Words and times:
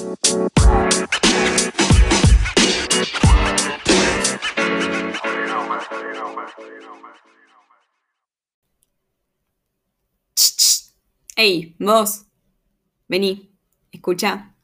Hey, 0.00 0.06
vos, 11.80 12.26
vení, 13.08 13.50
escucha. 13.90 14.54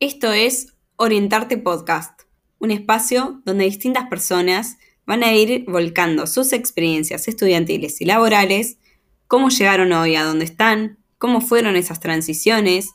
Esto 0.00 0.32
es 0.32 0.68
Orientarte 0.96 1.58
Podcast, 1.58 2.22
un 2.58 2.70
espacio 2.70 3.42
donde 3.44 3.64
distintas 3.64 4.08
personas 4.08 4.78
van 5.04 5.24
a 5.24 5.34
ir 5.34 5.66
volcando 5.66 6.26
sus 6.26 6.54
experiencias 6.54 7.28
estudiantiles 7.28 8.00
y 8.00 8.06
laborales, 8.06 8.78
cómo 9.26 9.50
llegaron 9.50 9.92
hoy 9.92 10.16
a 10.16 10.24
donde 10.24 10.46
están, 10.46 11.04
cómo 11.18 11.42
fueron 11.42 11.76
esas 11.76 12.00
transiciones 12.00 12.94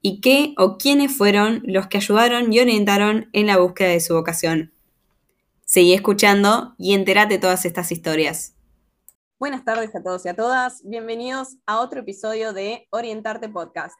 y 0.00 0.20
qué 0.20 0.54
o 0.56 0.78
quiénes 0.78 1.16
fueron 1.16 1.62
los 1.64 1.88
que 1.88 1.98
ayudaron 1.98 2.52
y 2.52 2.60
orientaron 2.60 3.28
en 3.32 3.46
la 3.46 3.58
búsqueda 3.58 3.88
de 3.88 4.00
su 4.00 4.14
vocación. 4.14 4.72
Seguí 5.64 5.92
escuchando 5.92 6.74
y 6.78 6.94
entérate 6.94 7.34
de 7.34 7.40
todas 7.40 7.64
estas 7.64 7.92
historias. 7.92 8.54
Buenas 9.38 9.64
tardes 9.64 9.94
a 9.94 10.02
todos 10.02 10.24
y 10.24 10.28
a 10.28 10.34
todas. 10.34 10.82
Bienvenidos 10.84 11.58
a 11.66 11.80
otro 11.80 12.00
episodio 12.00 12.52
de 12.52 12.86
Orientarte 12.90 13.48
Podcast. 13.48 13.98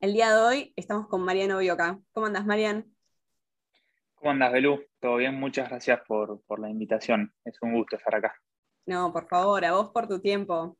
El 0.00 0.12
día 0.12 0.34
de 0.34 0.40
hoy 0.40 0.72
estamos 0.76 1.08
con 1.08 1.22
Mariano 1.22 1.58
Bioca. 1.58 1.98
¿Cómo 2.12 2.26
andas, 2.26 2.46
Marian? 2.46 2.86
¿Cómo 4.14 4.30
andas, 4.30 4.52
Belú? 4.52 4.80
¿Todo 5.00 5.16
bien? 5.16 5.34
Muchas 5.34 5.68
gracias 5.68 6.00
por, 6.06 6.40
por 6.42 6.60
la 6.60 6.70
invitación. 6.70 7.32
Es 7.44 7.56
un 7.60 7.74
gusto 7.74 7.96
estar 7.96 8.14
acá. 8.14 8.34
No, 8.86 9.12
por 9.12 9.28
favor, 9.28 9.64
a 9.64 9.72
vos 9.72 9.90
por 9.90 10.08
tu 10.08 10.20
tiempo. 10.20 10.78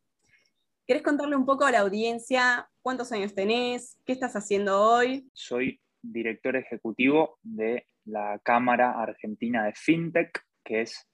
¿Querés 0.87 1.03
contarle 1.03 1.37
un 1.37 1.45
poco 1.45 1.65
a 1.65 1.71
la 1.71 1.81
audiencia 1.81 2.71
cuántos 2.89 3.13
años 3.13 3.35
tenés? 3.35 3.99
¿Qué 4.07 4.15
estás 4.15 4.35
haciendo 4.35 4.81
hoy? 4.81 5.29
Soy 5.35 5.79
director 6.01 6.57
ejecutivo 6.57 7.39
de 7.43 7.87
la 8.07 8.41
Cámara 8.43 8.93
Argentina 8.93 9.63
de 9.67 9.75
FinTech, 9.75 10.43
que 10.65 10.81
es 10.81 11.07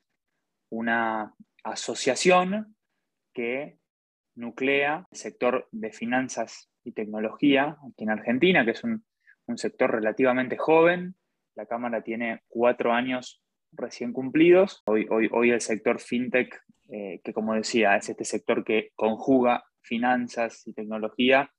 una 0.70 1.34
asociación 1.64 2.76
que 3.32 3.80
nuclea 4.36 5.08
el 5.10 5.18
sector 5.18 5.66
de 5.72 5.90
finanzas 5.90 6.70
y 6.84 6.92
tecnología 6.92 7.76
aquí 7.90 8.04
en 8.04 8.10
Argentina, 8.10 8.64
que 8.64 8.70
es 8.70 8.84
un, 8.84 9.04
sector 9.56 9.90
relativamente 9.90 10.56
joven. 10.56 11.16
La 11.56 11.66
Cámara 11.66 12.04
tiene 12.04 12.44
cuatro 12.46 12.92
años 12.92 13.42
recién 13.72 14.12
cumplidos. 14.12 14.80
Hoy, 14.86 15.08
hoy, 15.10 15.28
hoy 15.32 15.50
el 15.50 15.60
sector 15.60 15.98
fintech, 15.98 16.54
eh, 16.90 17.20
que 17.24 17.32
como 17.32 17.54
decía, 17.54 17.96
es 17.96 18.08
este 18.08 18.24
sector 18.24 18.62
que 18.62 18.92
conjuga 18.94 19.64
finanzas 19.82 20.64
y 20.68 20.72
tecnología, 20.72 21.50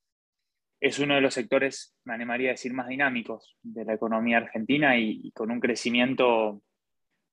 es 0.85 0.99
uno 0.99 1.15
de 1.15 1.21
los 1.21 1.33
sectores, 1.33 1.95
me 2.03 2.13
animaría 2.13 2.49
a 2.49 2.51
decir, 2.51 2.73
más 2.73 2.87
dinámicos 2.87 3.57
de 3.63 3.85
la 3.85 3.95
economía 3.95 4.37
argentina 4.37 4.97
y 4.97 5.31
con 5.31 5.49
un 5.49 5.59
crecimiento 5.59 6.61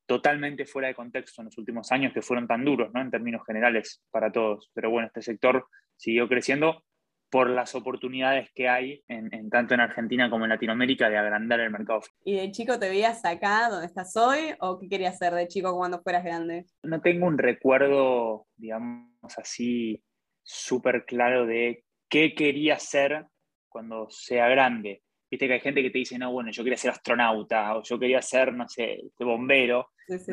totalmente 0.06 0.64
fuera 0.64 0.88
de 0.88 0.94
contexto 0.94 1.42
en 1.42 1.46
los 1.46 1.58
últimos 1.58 1.92
años 1.92 2.12
que 2.12 2.22
fueron 2.22 2.46
tan 2.46 2.64
duros, 2.64 2.90
¿no? 2.94 3.00
En 3.00 3.10
términos 3.10 3.42
generales 3.46 4.02
para 4.10 4.32
todos. 4.32 4.70
Pero 4.74 4.90
bueno, 4.90 5.06
este 5.06 5.22
sector 5.22 5.66
siguió 5.96 6.28
creciendo 6.28 6.82
por 7.30 7.48
las 7.48 7.74
oportunidades 7.74 8.50
que 8.54 8.68
hay 8.68 9.02
en, 9.08 9.48
tanto 9.48 9.74
en 9.74 9.80
Argentina 9.80 10.28
como 10.28 10.44
en 10.44 10.50
Latinoamérica 10.50 11.08
de 11.08 11.16
agrandar 11.16 11.60
el 11.60 11.70
mercado. 11.70 12.00
¿Y 12.24 12.36
de 12.36 12.50
chico 12.52 12.78
te 12.78 12.88
veías 12.88 13.24
acá 13.24 13.68
donde 13.70 13.86
estás 13.86 14.16
hoy 14.16 14.54
o 14.60 14.78
qué 14.78 14.88
querías 14.88 15.14
hacer 15.14 15.34
de 15.34 15.48
chico 15.48 15.76
cuando 15.76 16.02
fueras 16.02 16.24
grande? 16.24 16.66
No 16.82 17.00
tengo 17.00 17.26
un 17.26 17.38
recuerdo, 17.38 18.46
digamos 18.56 19.38
así, 19.38 20.02
súper 20.42 21.06
claro 21.06 21.46
de 21.46 21.84
qué 22.10 22.34
quería 22.34 22.78
ser 22.78 23.26
cuando 23.72 24.08
sea 24.10 24.48
grande. 24.48 25.02
Viste 25.30 25.46
que 25.46 25.54
hay 25.54 25.60
gente 25.60 25.82
que 25.82 25.90
te 25.90 25.98
dice, 25.98 26.18
no, 26.18 26.30
bueno, 26.30 26.50
yo 26.50 26.62
quería 26.62 26.76
ser 26.76 26.90
astronauta 26.90 27.76
o 27.76 27.82
yo 27.82 27.98
quería 27.98 28.20
ser, 28.20 28.52
no 28.52 28.68
sé, 28.68 29.00
este 29.06 29.24
bombero. 29.24 29.88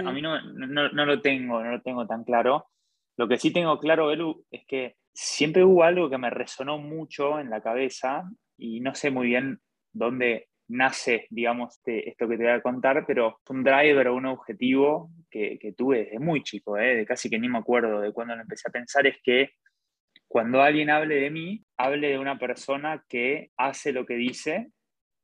A 0.06 0.12
mí 0.12 0.22
no, 0.22 0.42
no, 0.42 1.06
lo 1.06 1.22
tengo, 1.22 1.64
no 1.64 1.72
lo 1.72 1.82
tengo 1.82 2.06
tan 2.06 2.24
claro. 2.24 2.68
Lo 3.18 3.28
que 3.28 3.38
sí 3.38 3.52
tengo 3.52 3.80
claro, 3.80 4.08
Belu, 4.08 4.46
es 4.52 4.66
que 4.68 4.98
siempre 5.14 5.64
hubo 5.64 5.84
algo 5.84 6.10
que 6.10 6.18
me 6.18 6.30
resonó 6.30 6.78
mucho 6.78 7.40
en 7.40 7.50
la 7.50 7.62
cabeza 7.62 8.30
y 8.58 8.82
no 8.82 8.94
sé 8.94 9.10
muy 9.10 9.28
bien 9.28 9.60
dónde 9.94 10.50
nace, 10.70 11.28
digamos, 11.30 11.78
este, 11.78 12.10
esto 12.10 12.28
que 12.28 12.38
te 12.38 12.44
voy 12.44 12.52
a 12.52 12.62
contar, 12.62 13.04
pero 13.08 13.40
un 13.50 13.64
driver 13.64 14.10
o 14.10 14.16
un 14.16 14.28
objetivo 14.28 15.12
que, 15.30 15.58
que 15.60 15.74
tuve 15.74 16.06
desde 16.06 16.20
muy 16.20 16.44
chico, 16.44 16.78
¿eh? 16.78 16.96
de 16.96 17.06
casi 17.06 17.30
que 17.30 17.40
ni 17.40 17.50
me 17.50 17.58
acuerdo 17.58 18.02
de 18.02 18.12
cuando 18.12 18.36
lo 18.36 18.42
empecé 18.42 18.68
a 18.70 18.72
pensar, 18.72 19.08
es 19.08 19.18
que 19.24 19.52
cuando 20.30 20.62
alguien 20.62 20.92
hable 20.92 21.16
de 21.16 21.32
mí, 21.32 21.66
hable 21.76 22.10
de 22.10 22.20
una 22.20 22.38
persona 22.38 23.04
que 23.10 23.50
hace 23.58 23.92
lo 23.92 24.06
que 24.06 24.14
dice 24.14 24.72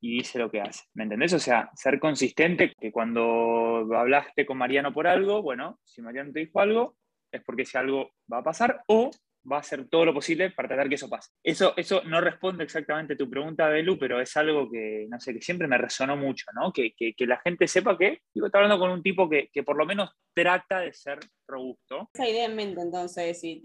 y 0.02 0.18
dice 0.18 0.40
lo 0.40 0.50
que 0.50 0.62
hace. 0.62 0.84
¿Me 0.96 1.04
entendés? 1.04 1.34
O 1.34 1.40
sea, 1.40 1.70
ser 1.76 2.00
consistente, 2.00 2.74
que 2.80 2.92
cuando 2.92 3.88
hablaste 3.96 4.46
con 4.46 4.58
Mariano 4.58 4.92
por 4.94 5.08
algo, 5.08 5.44
bueno, 5.44 5.80
si 5.84 6.02
Mariano 6.02 6.34
te 6.34 6.40
dijo 6.40 6.60
algo, 6.60 6.98
es 7.32 7.44
porque 7.44 7.66
si 7.66 7.78
algo 7.78 8.12
va 8.32 8.40
a 8.40 8.44
pasar 8.44 8.82
o 8.88 9.12
va 9.52 9.58
a 9.58 9.60
hacer 9.60 9.88
todo 9.90 10.06
lo 10.06 10.14
posible 10.14 10.50
para 10.50 10.70
tratar 10.70 10.90
que 10.90 10.96
eso 10.96 11.08
pase. 11.08 11.30
Eso, 11.44 11.74
eso 11.78 12.02
no 12.06 12.20
responde 12.20 12.64
exactamente 12.64 13.14
a 13.14 13.18
tu 13.18 13.30
pregunta, 13.30 13.70
Belu, 13.70 14.00
pero 14.00 14.20
es 14.20 14.36
algo 14.38 14.70
que, 14.72 15.06
no 15.08 15.20
sé, 15.20 15.34
que 15.34 15.42
siempre 15.42 15.68
me 15.68 15.78
resonó 15.78 16.18
mucho, 16.18 16.48
¿no? 16.56 16.74
Que, 16.74 16.94
que, 16.96 17.14
la 17.28 17.38
gente 17.38 17.68
sepa 17.68 17.96
que, 17.96 18.22
digo, 18.34 18.48
está 18.48 18.58
hablando 18.58 18.80
con 18.80 18.90
un 18.90 19.04
tipo 19.04 19.30
que, 19.30 19.50
que, 19.54 19.62
por 19.62 19.78
lo 19.78 19.86
menos 19.86 20.10
trata 20.34 20.80
de 20.80 20.94
ser 20.94 21.20
robusto. 21.48 22.10
Esa 22.14 22.28
idea 22.28 22.46
en 22.46 22.56
mente, 22.56 22.82
entonces, 22.82 23.40
si 23.40 23.62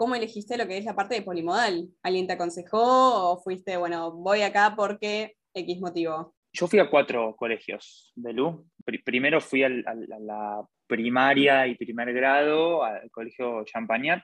¿cómo 0.00 0.14
elegiste 0.14 0.56
lo 0.56 0.66
que 0.66 0.78
es 0.78 0.86
la 0.86 0.96
parte 0.96 1.14
de 1.14 1.20
polimodal? 1.20 1.90
¿Alguien 2.02 2.26
te 2.26 2.32
aconsejó 2.32 3.32
o 3.32 3.42
fuiste, 3.42 3.76
bueno, 3.76 4.10
voy 4.12 4.40
acá 4.40 4.72
porque 4.74 5.36
X 5.52 5.78
motivo? 5.78 6.34
Yo 6.54 6.66
fui 6.66 6.78
a 6.78 6.88
cuatro 6.88 7.36
colegios 7.36 8.10
de 8.16 8.32
Lu. 8.32 8.66
primero 9.04 9.42
fui 9.42 9.62
a 9.62 9.68
la 9.68 10.66
primaria 10.86 11.66
y 11.66 11.74
primer 11.74 12.14
grado 12.14 12.82
al 12.82 13.10
colegio 13.10 13.62
Champagnat, 13.64 14.22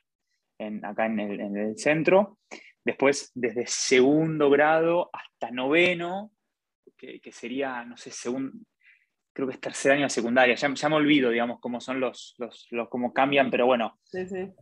en, 0.59 0.83
acá 0.83 1.05
en 1.05 1.21
el, 1.21 1.77
centro. 1.77 2.39
Después, 2.83 3.31
desde 3.35 3.67
segundo 3.67 4.49
grado 4.49 5.11
hasta 5.13 5.51
noveno, 5.51 6.33
que, 6.97 7.21
sería, 7.31 7.85
no 7.85 7.99
sé, 7.99 8.11
segundo, 8.11 8.57
creo 9.37 9.49
que 9.49 9.55
es 9.55 9.61
tercer 9.61 9.93
año 9.93 10.05
de 10.05 10.11
secundaria. 10.11 10.55
Ya, 10.55 10.73
ya, 10.73 10.89
me 10.89 10.97
olvido, 10.97 11.31
digamos, 11.31 11.61
cómo 11.61 11.79
son 11.79 12.01
los, 12.01 12.35
los, 12.39 12.89
cómo 12.89 13.13
cambian, 13.13 13.51
pero 13.51 13.67
bueno, 13.67 14.01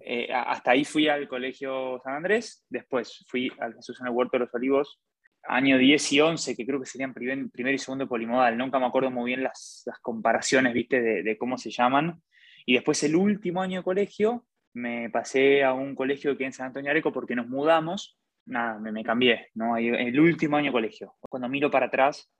eh, 0.00 0.28
hasta 0.34 0.72
ahí 0.72 0.84
fui 0.84 1.06
al 1.06 1.28
colegio 1.28 2.00
San 2.02 2.14
Andrés. 2.14 2.66
Después 2.68 3.24
fui 3.28 3.52
al 3.60 3.74
Jesús 3.74 4.00
en 4.00 4.08
el 4.08 4.12
Huerto 4.12 4.36
de 4.36 4.40
los 4.40 4.54
Olivos 4.54 5.00
año 5.46 5.78
10 5.78 6.12
y 6.12 6.20
11, 6.20 6.56
que 6.56 6.66
creo 6.66 6.80
que 6.80 6.86
serían 6.86 7.14
primer, 7.14 7.74
y 7.74 7.78
segundo 7.78 8.08
polimodal. 8.08 8.58
Nunca 8.58 8.80
me 8.80 8.86
acuerdo 8.86 9.12
muy 9.12 9.26
bien 9.26 9.44
las, 9.44 9.84
comparaciones, 10.02 10.72
viste, 10.72 11.00
de, 11.22 11.38
cómo 11.38 11.56
se 11.56 11.70
llaman. 11.70 12.20
Y 12.66 12.74
después 12.74 13.02
el 13.04 13.14
último 13.14 13.62
año 13.62 13.80
de 13.80 13.84
colegio, 13.84 14.44
me 14.72 15.08
pasé 15.10 15.62
a 15.62 15.72
un 15.72 15.94
colegio 15.94 16.36
que 16.36 16.46
en 16.46 16.52
San 16.52 16.66
Antonio 16.66 16.90
Areco 16.90 17.12
porque 17.12 17.36
nos 17.36 17.46
mudamos. 17.46 18.18
Nada, 18.46 18.78
me, 18.78 19.04
cambié, 19.04 19.48
¿no? 19.54 19.76
El 19.76 20.18
último 20.18 20.56
año 20.56 20.66
de 20.66 20.72
colegio. 20.72 21.14
Cuando 21.20 21.48
miro 21.48 21.70
para 21.70 21.86
atrás, 21.86 22.30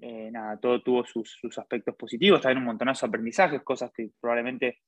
eh, 0.00 0.30
nada, 0.30 0.58
todo 0.58 0.82
tuvo 0.82 1.04
sus, 1.04 1.38
aspectos 1.58 1.94
positivos, 1.96 2.40
también 2.40 2.58
un 2.58 2.64
montonazo 2.64 3.06
de 3.06 3.08
aprendizajes, 3.10 3.62
cosas 3.62 3.90
que 3.92 4.10
probablemente 4.20 4.78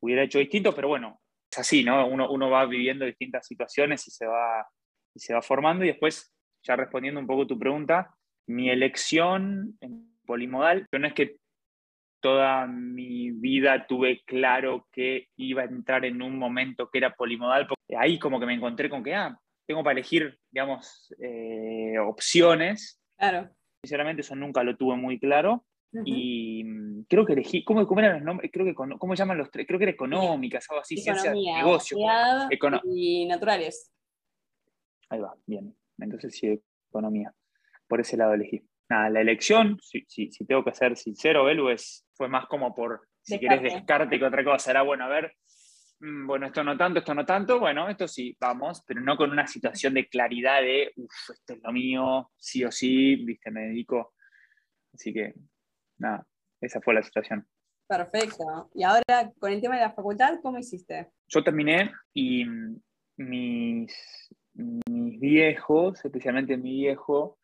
hubiera 0.00 0.22
hecho 0.22 0.38
distinto, 0.38 0.74
pero 0.74 0.88
bueno, 0.88 1.20
es 1.50 1.58
así, 1.58 1.84
¿no? 1.84 2.06
Uno, 2.06 2.30
uno 2.30 2.50
va 2.50 2.64
viviendo 2.66 3.04
distintas 3.04 3.46
situaciones 3.46 4.06
y 4.08 4.10
se 4.10 4.26
va, 4.26 4.66
y 5.14 5.20
se 5.20 5.34
va 5.34 5.42
formando 5.42 5.84
y 5.84 5.88
después 5.88 6.32
ya 6.62 6.76
respondiendo 6.76 7.20
un 7.20 7.26
poco 7.26 7.46
tu 7.46 7.58
pregunta, 7.58 8.14
mi 8.46 8.70
elección 8.70 9.76
en 9.80 10.08
polimodal, 10.26 10.86
no 10.92 11.06
es 11.06 11.14
que 11.14 11.36
toda 12.20 12.66
mi 12.66 13.30
vida 13.30 13.86
tuve 13.86 14.22
claro 14.24 14.86
que 14.92 15.28
iba 15.36 15.62
a 15.62 15.66
entrar 15.66 16.04
en 16.04 16.20
un 16.20 16.38
momento 16.38 16.90
que 16.90 16.98
era 16.98 17.14
polimodal, 17.14 17.66
porque 17.66 17.96
ahí 17.96 18.18
como 18.18 18.40
que 18.40 18.46
me 18.46 18.54
encontré 18.54 18.90
con 18.90 19.02
que, 19.02 19.14
ah, 19.14 19.38
tengo 19.66 19.82
para 19.84 19.92
elegir, 19.92 20.38
digamos, 20.50 21.14
eh, 21.22 21.98
opciones. 21.98 23.00
Claro. 23.16 23.50
Sinceramente 23.82 24.22
eso 24.22 24.34
nunca 24.34 24.62
lo 24.62 24.76
tuve 24.76 24.96
muy 24.96 25.18
claro. 25.18 25.64
Y 26.04 26.64
mm, 26.64 27.04
creo 27.08 27.24
que 27.24 27.32
elegí, 27.32 27.64
¿cómo, 27.64 27.86
cómo 27.86 28.00
eran 28.00 28.16
los 28.16 28.22
nombres? 28.22 28.50
Creo 28.52 28.66
que, 28.66 28.74
¿cómo 28.74 29.14
llaman 29.14 29.38
los 29.38 29.50
tres? 29.50 29.66
Creo 29.66 29.78
que 29.78 29.84
era 29.86 29.92
económicas, 29.92 30.66
algo 30.68 30.82
así, 30.82 30.98
ciencia 30.98 31.32
negocio. 31.32 31.96
y 32.84 33.26
naturales. 33.26 33.90
Ahí 35.08 35.20
va, 35.20 35.34
bien 35.46 35.74
entonces 36.04 36.36
sí, 36.36 36.62
economía. 36.88 37.32
Por 37.86 38.00
ese 38.00 38.16
lado 38.16 38.34
elegí. 38.34 38.62
Nada, 38.88 39.10
la 39.10 39.20
elección, 39.20 39.78
si, 39.82 40.06
si, 40.08 40.30
tengo 40.46 40.64
que 40.64 40.74
ser 40.74 40.96
sincero, 40.96 41.44
Belu, 41.44 41.68
es, 41.68 42.06
fue 42.14 42.28
más 42.28 42.46
como 42.46 42.74
por, 42.74 43.06
si 43.20 43.38
querés, 43.38 43.62
descarte 43.62 44.18
que 44.18 44.24
otra 44.24 44.42
cosa. 44.42 44.70
Era, 44.70 44.82
bueno, 44.82 45.04
a 45.04 45.08
ver, 45.08 45.34
bueno, 46.00 46.46
esto 46.46 46.62
no 46.62 46.76
tanto, 46.76 47.00
esto 47.00 47.14
no 47.14 47.24
tanto, 47.26 47.58
bueno, 47.58 47.88
esto 47.88 48.06
sí, 48.06 48.36
vamos, 48.40 48.82
pero 48.86 49.00
no 49.00 49.16
con 49.16 49.30
una 49.30 49.46
situación 49.46 49.94
de 49.94 50.08
claridad 50.08 50.60
de, 50.60 50.92
uff, 50.96 51.30
esto 51.30 51.54
es 51.54 51.62
lo 51.62 51.72
mío, 51.72 52.30
sí 52.36 52.64
o 52.64 52.70
sí, 52.70 53.16
viste, 53.16 53.50
me 53.50 53.62
dedico. 53.62 54.14
Así 54.92 55.12
que, 55.12 55.34
nada, 55.98 56.26
esa 56.60 56.80
fue 56.80 56.94
la 56.94 57.02
situación. 57.02 57.46
Perfecto. 57.88 58.70
Y 58.74 58.82
ahora, 58.82 59.32
con 59.38 59.50
el 59.50 59.60
tema 59.60 59.76
de 59.76 59.82
la 59.82 59.92
facultad, 59.92 60.38
¿cómo 60.42 60.58
hiciste? 60.58 61.10
Yo 61.26 61.42
terminé 61.42 61.90
y 62.12 62.44
mis, 63.16 64.30
mis 64.54 65.20
viejos, 65.20 66.04
especialmente 66.04 66.56
mi 66.56 66.72
viejo, 66.72 67.38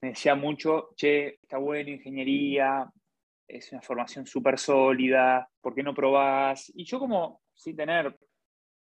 me 0.00 0.08
decía 0.08 0.34
mucho, 0.34 0.90
che, 0.96 1.38
está 1.42 1.58
bueno 1.58 1.90
ingeniería, 1.90 2.90
es 3.46 3.70
una 3.70 3.82
formación 3.82 4.26
súper 4.26 4.58
sólida, 4.58 5.48
¿por 5.60 5.74
qué 5.74 5.82
no 5.82 5.94
probás? 5.94 6.72
Y 6.74 6.84
yo 6.84 6.98
como 6.98 7.41
sin 7.54 7.76
tener 7.76 8.16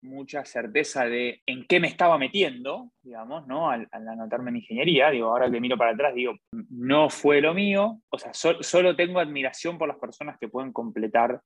mucha 0.03 0.45
certeza 0.45 1.07
de 1.07 1.43
en 1.47 1.67
qué 1.67 1.81
me 1.81 1.89
estaba 1.89 2.19
metiendo, 2.19 2.93
digamos, 3.03 3.47
¿no? 3.47 3.71
Al, 3.71 3.89
anotarme 3.93 4.51
en 4.51 4.57
ingeniería, 4.57 5.11
digo, 5.11 5.29
ahora 5.29 5.51
que 5.51 5.61
miro 5.61 5.77
para 5.77 5.93
atrás, 5.93 6.15
digo, 6.15 6.35
no 6.71 7.11
fue 7.11 7.41
lo 7.41 7.55
mío, 7.55 8.01
o 8.09 8.19
sea, 8.19 8.33
solo 8.33 8.97
tengo 8.97 9.19
admiración 9.19 9.79
por 9.79 9.89
las 9.89 9.99
personas 9.99 10.39
que 10.39 10.49
pueden 10.49 10.73
completar 10.73 11.41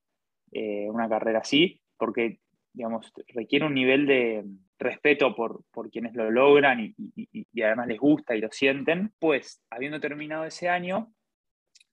eh, 0.53 0.87
una 0.91 1.09
carrera 1.09 1.41
así, 1.41 1.81
porque, 1.97 2.41
digamos, 2.73 3.13
requiere 3.29 3.67
un 3.67 3.75
nivel 3.75 4.07
de 4.07 4.45
respeto 4.79 5.35
por, 5.35 5.65
quienes 5.91 6.15
lo 6.15 6.31
logran 6.31 6.81
y, 6.81 6.95
y 7.17 7.63
además 7.63 7.87
les 7.87 7.99
gusta 7.99 8.35
y 8.35 8.41
lo 8.41 8.51
sienten. 8.51 9.13
Pues, 9.19 9.63
habiendo 9.71 10.01
terminado 10.01 10.45
ese 10.45 10.69
año, 10.69 11.13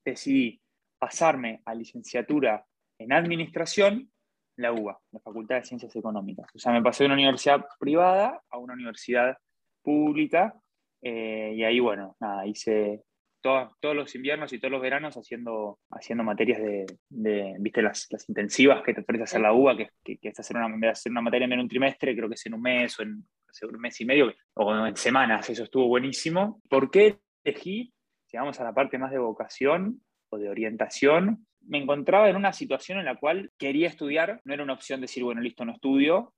decidí 0.03 0.61
pasarme 0.97 1.61
a 1.65 1.75
licenciatura 1.75 2.65
en 2.97 3.13
administración 3.13 4.11
la 4.59 4.73
UBA, 4.73 4.99
la 5.11 5.19
Facultad 5.19 5.55
de 5.55 5.63
Ciencias 5.63 5.95
Económicas. 5.95 6.47
O 6.53 6.59
sea, 6.59 6.71
me 6.71 6.81
pasé 6.81 7.03
de 7.03 7.07
una 7.07 7.15
universidad 7.15 7.65
privada 7.79 8.41
a 8.49 8.57
una 8.57 8.73
universidad 8.73 9.37
pública 9.81 10.53
eh, 11.01 11.53
y 11.55 11.63
ahí, 11.63 11.79
bueno, 11.79 12.15
nada, 12.19 12.45
hice 12.45 13.03
todos, 13.41 13.73
todos 13.79 13.95
los 13.95 14.13
inviernos 14.15 14.51
y 14.51 14.59
todos 14.59 14.71
los 14.71 14.81
veranos 14.81 15.15
haciendo, 15.15 15.79
haciendo 15.91 16.23
materias 16.23 16.59
de, 16.59 17.55
viste, 17.59 17.81
las, 17.81 18.07
las, 18.09 18.27
intensivas 18.27 18.83
que 18.83 18.93
te 18.93 19.01
ofrece 19.01 19.23
hacer 19.23 19.41
la 19.41 19.53
UBA, 19.53 19.77
que, 19.77 19.89
que, 20.03 20.29
es 20.29 20.39
hacer 20.39 20.57
una, 20.57 20.89
hacer 20.89 21.11
una 21.11 21.21
materia 21.21 21.45
en 21.45 21.59
un 21.59 21.69
trimestre, 21.69 22.15
creo 22.15 22.27
que 22.27 22.35
es 22.35 22.45
en 22.45 22.55
un 22.55 22.61
mes 22.61 22.99
o 22.99 23.03
en 23.03 23.23
un 23.63 23.79
mes 23.79 23.99
y 24.01 24.05
medio, 24.05 24.33
o 24.55 24.85
en 24.85 24.95
semanas, 24.95 25.49
eso 25.49 25.63
estuvo 25.63 25.87
buenísimo. 25.87 26.61
¿Por 26.69 26.91
qué 26.91 27.19
elegí, 27.43 27.93
llegamos 28.31 28.59
a 28.59 28.63
la 28.63 28.73
parte 28.73 28.97
más 28.97 29.11
de 29.11 29.19
vocación 29.19 30.01
o 30.29 30.37
de 30.37 30.49
orientación, 30.49 31.47
me 31.69 31.77
encontraba 31.77 32.29
en 32.29 32.35
una 32.35 32.51
situación 32.51 32.99
en 32.99 33.05
la 33.05 33.15
cual 33.15 33.51
quería 33.57 33.87
estudiar, 33.87 34.41
no 34.43 34.53
era 34.53 34.63
una 34.63 34.73
opción 34.73 35.01
decir, 35.01 35.23
bueno, 35.23 35.39
listo, 35.39 35.63
no 35.63 35.73
estudio, 35.73 36.33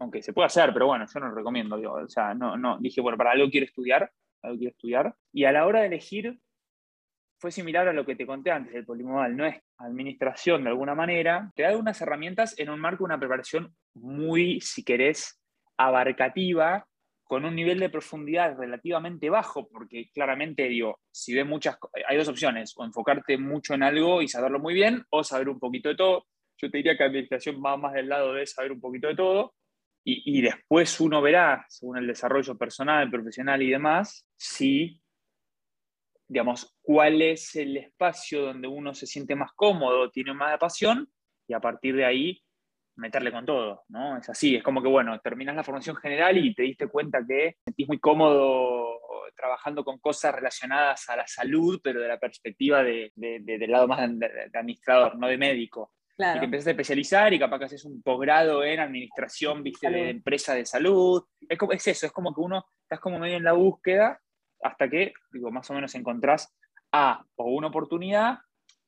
aunque 0.00 0.22
se 0.22 0.32
puede 0.32 0.46
hacer, 0.46 0.72
pero 0.72 0.86
bueno, 0.86 1.06
yo 1.12 1.20
no 1.20 1.28
lo 1.28 1.34
recomiendo, 1.34 1.76
o 1.76 2.08
sea, 2.08 2.34
no, 2.34 2.56
no, 2.56 2.76
dije, 2.78 3.00
bueno, 3.00 3.16
para 3.16 3.30
algo 3.30 3.48
quiero 3.48 3.64
estudiar, 3.64 4.10
algo 4.42 4.58
quiero 4.58 4.72
estudiar, 4.72 5.14
y 5.32 5.44
a 5.44 5.52
la 5.52 5.66
hora 5.66 5.80
de 5.80 5.86
elegir 5.86 6.38
fue 7.38 7.52
similar 7.52 7.86
a 7.86 7.92
lo 7.92 8.04
que 8.04 8.16
te 8.16 8.26
conté 8.26 8.50
antes 8.50 8.74
del 8.74 8.84
polimodal, 8.84 9.36
no 9.36 9.46
es 9.46 9.56
administración 9.78 10.64
de 10.64 10.70
alguna 10.70 10.94
manera, 10.94 11.52
te 11.54 11.62
da 11.62 11.76
unas 11.76 12.00
herramientas 12.02 12.58
en 12.58 12.68
un 12.68 12.80
marco 12.80 13.04
de 13.04 13.06
una 13.06 13.20
preparación 13.20 13.74
muy, 13.94 14.60
si 14.60 14.82
querés, 14.84 15.40
abarcativa, 15.78 16.86
con 17.26 17.44
un 17.44 17.56
nivel 17.56 17.80
de 17.80 17.90
profundidad 17.90 18.56
relativamente 18.56 19.28
bajo, 19.28 19.68
porque 19.68 20.10
claramente, 20.14 20.68
digo, 20.68 21.00
si 21.10 21.34
ves 21.34 21.44
muchas, 21.44 21.76
hay 22.08 22.16
dos 22.16 22.28
opciones, 22.28 22.72
o 22.76 22.84
enfocarte 22.84 23.36
mucho 23.36 23.74
en 23.74 23.82
algo 23.82 24.22
y 24.22 24.28
saberlo 24.28 24.60
muy 24.60 24.74
bien, 24.74 25.04
o 25.10 25.24
saber 25.24 25.48
un 25.48 25.58
poquito 25.58 25.88
de 25.88 25.96
todo. 25.96 26.26
Yo 26.56 26.70
te 26.70 26.78
diría 26.78 26.96
que 26.96 27.02
la 27.02 27.08
administración 27.08 27.60
va 27.64 27.76
más 27.76 27.94
del 27.94 28.08
lado 28.08 28.32
de 28.32 28.46
saber 28.46 28.70
un 28.72 28.80
poquito 28.80 29.08
de 29.08 29.16
todo, 29.16 29.54
y, 30.08 30.40
después 30.40 31.00
uno 31.00 31.20
verá, 31.20 31.66
según 31.68 31.98
el 31.98 32.06
desarrollo 32.06 32.56
personal, 32.56 33.10
profesional 33.10 33.60
y 33.60 33.70
demás, 33.70 34.24
si, 34.36 35.00
digamos, 36.28 36.76
cuál 36.80 37.22
es 37.22 37.56
el 37.56 37.76
espacio 37.76 38.42
donde 38.42 38.68
uno 38.68 38.94
se 38.94 39.04
siente 39.04 39.34
más 39.34 39.50
cómodo, 39.56 40.08
tiene 40.12 40.32
más 40.32 40.56
pasión, 40.58 41.10
y 41.48 41.54
a 41.54 41.60
partir 41.60 41.96
de 41.96 42.04
ahí 42.04 42.40
meterle 42.96 43.30
con 43.30 43.44
todo, 43.44 43.84
¿no? 43.88 44.16
Es 44.16 44.28
así, 44.28 44.56
es 44.56 44.62
como 44.62 44.82
que, 44.82 44.88
bueno, 44.88 45.18
terminas 45.20 45.54
la 45.54 45.64
formación 45.64 45.96
general 45.96 46.36
y 46.38 46.54
te 46.54 46.62
diste 46.62 46.88
cuenta 46.88 47.20
que 47.26 47.56
sentís 47.64 47.88
muy 47.88 47.98
cómodo 47.98 49.00
trabajando 49.36 49.84
con 49.84 49.98
cosas 49.98 50.34
relacionadas 50.34 51.08
a 51.08 51.16
la 51.16 51.26
salud, 51.26 51.80
pero 51.82 52.00
de 52.00 52.08
la 52.08 52.18
perspectiva 52.18 52.82
de, 52.82 53.12
del 53.14 53.70
lado 53.70 53.86
más 53.86 54.00
de, 54.18 54.50
administrador, 54.52 55.16
no 55.18 55.28
de 55.28 55.36
médico. 55.36 55.92
Y 56.18 56.38
te 56.38 56.44
empiezas 56.46 56.68
a 56.68 56.70
especializar 56.70 57.34
y 57.34 57.38
capaz 57.38 57.58
que 57.58 57.64
haces 57.66 57.84
un 57.84 58.00
posgrado 58.00 58.64
en 58.64 58.80
administración, 58.80 59.62
viste, 59.62 59.90
de 59.90 60.08
empresa 60.08 60.54
de 60.54 60.64
salud. 60.64 61.22
Es, 61.46 61.58
como, 61.58 61.72
es 61.72 61.86
eso, 61.86 62.06
es 62.06 62.12
como 62.12 62.34
que 62.34 62.40
uno 62.40 62.64
estás 62.82 63.00
como 63.00 63.18
medio 63.18 63.36
en 63.36 63.44
la 63.44 63.52
búsqueda 63.52 64.18
hasta 64.62 64.88
que, 64.88 65.12
digo, 65.30 65.50
más 65.50 65.70
o 65.70 65.74
menos 65.74 65.94
encontrás 65.94 66.56
A, 66.90 67.22
o 67.36 67.50
una 67.50 67.66
oportunidad 67.66 68.38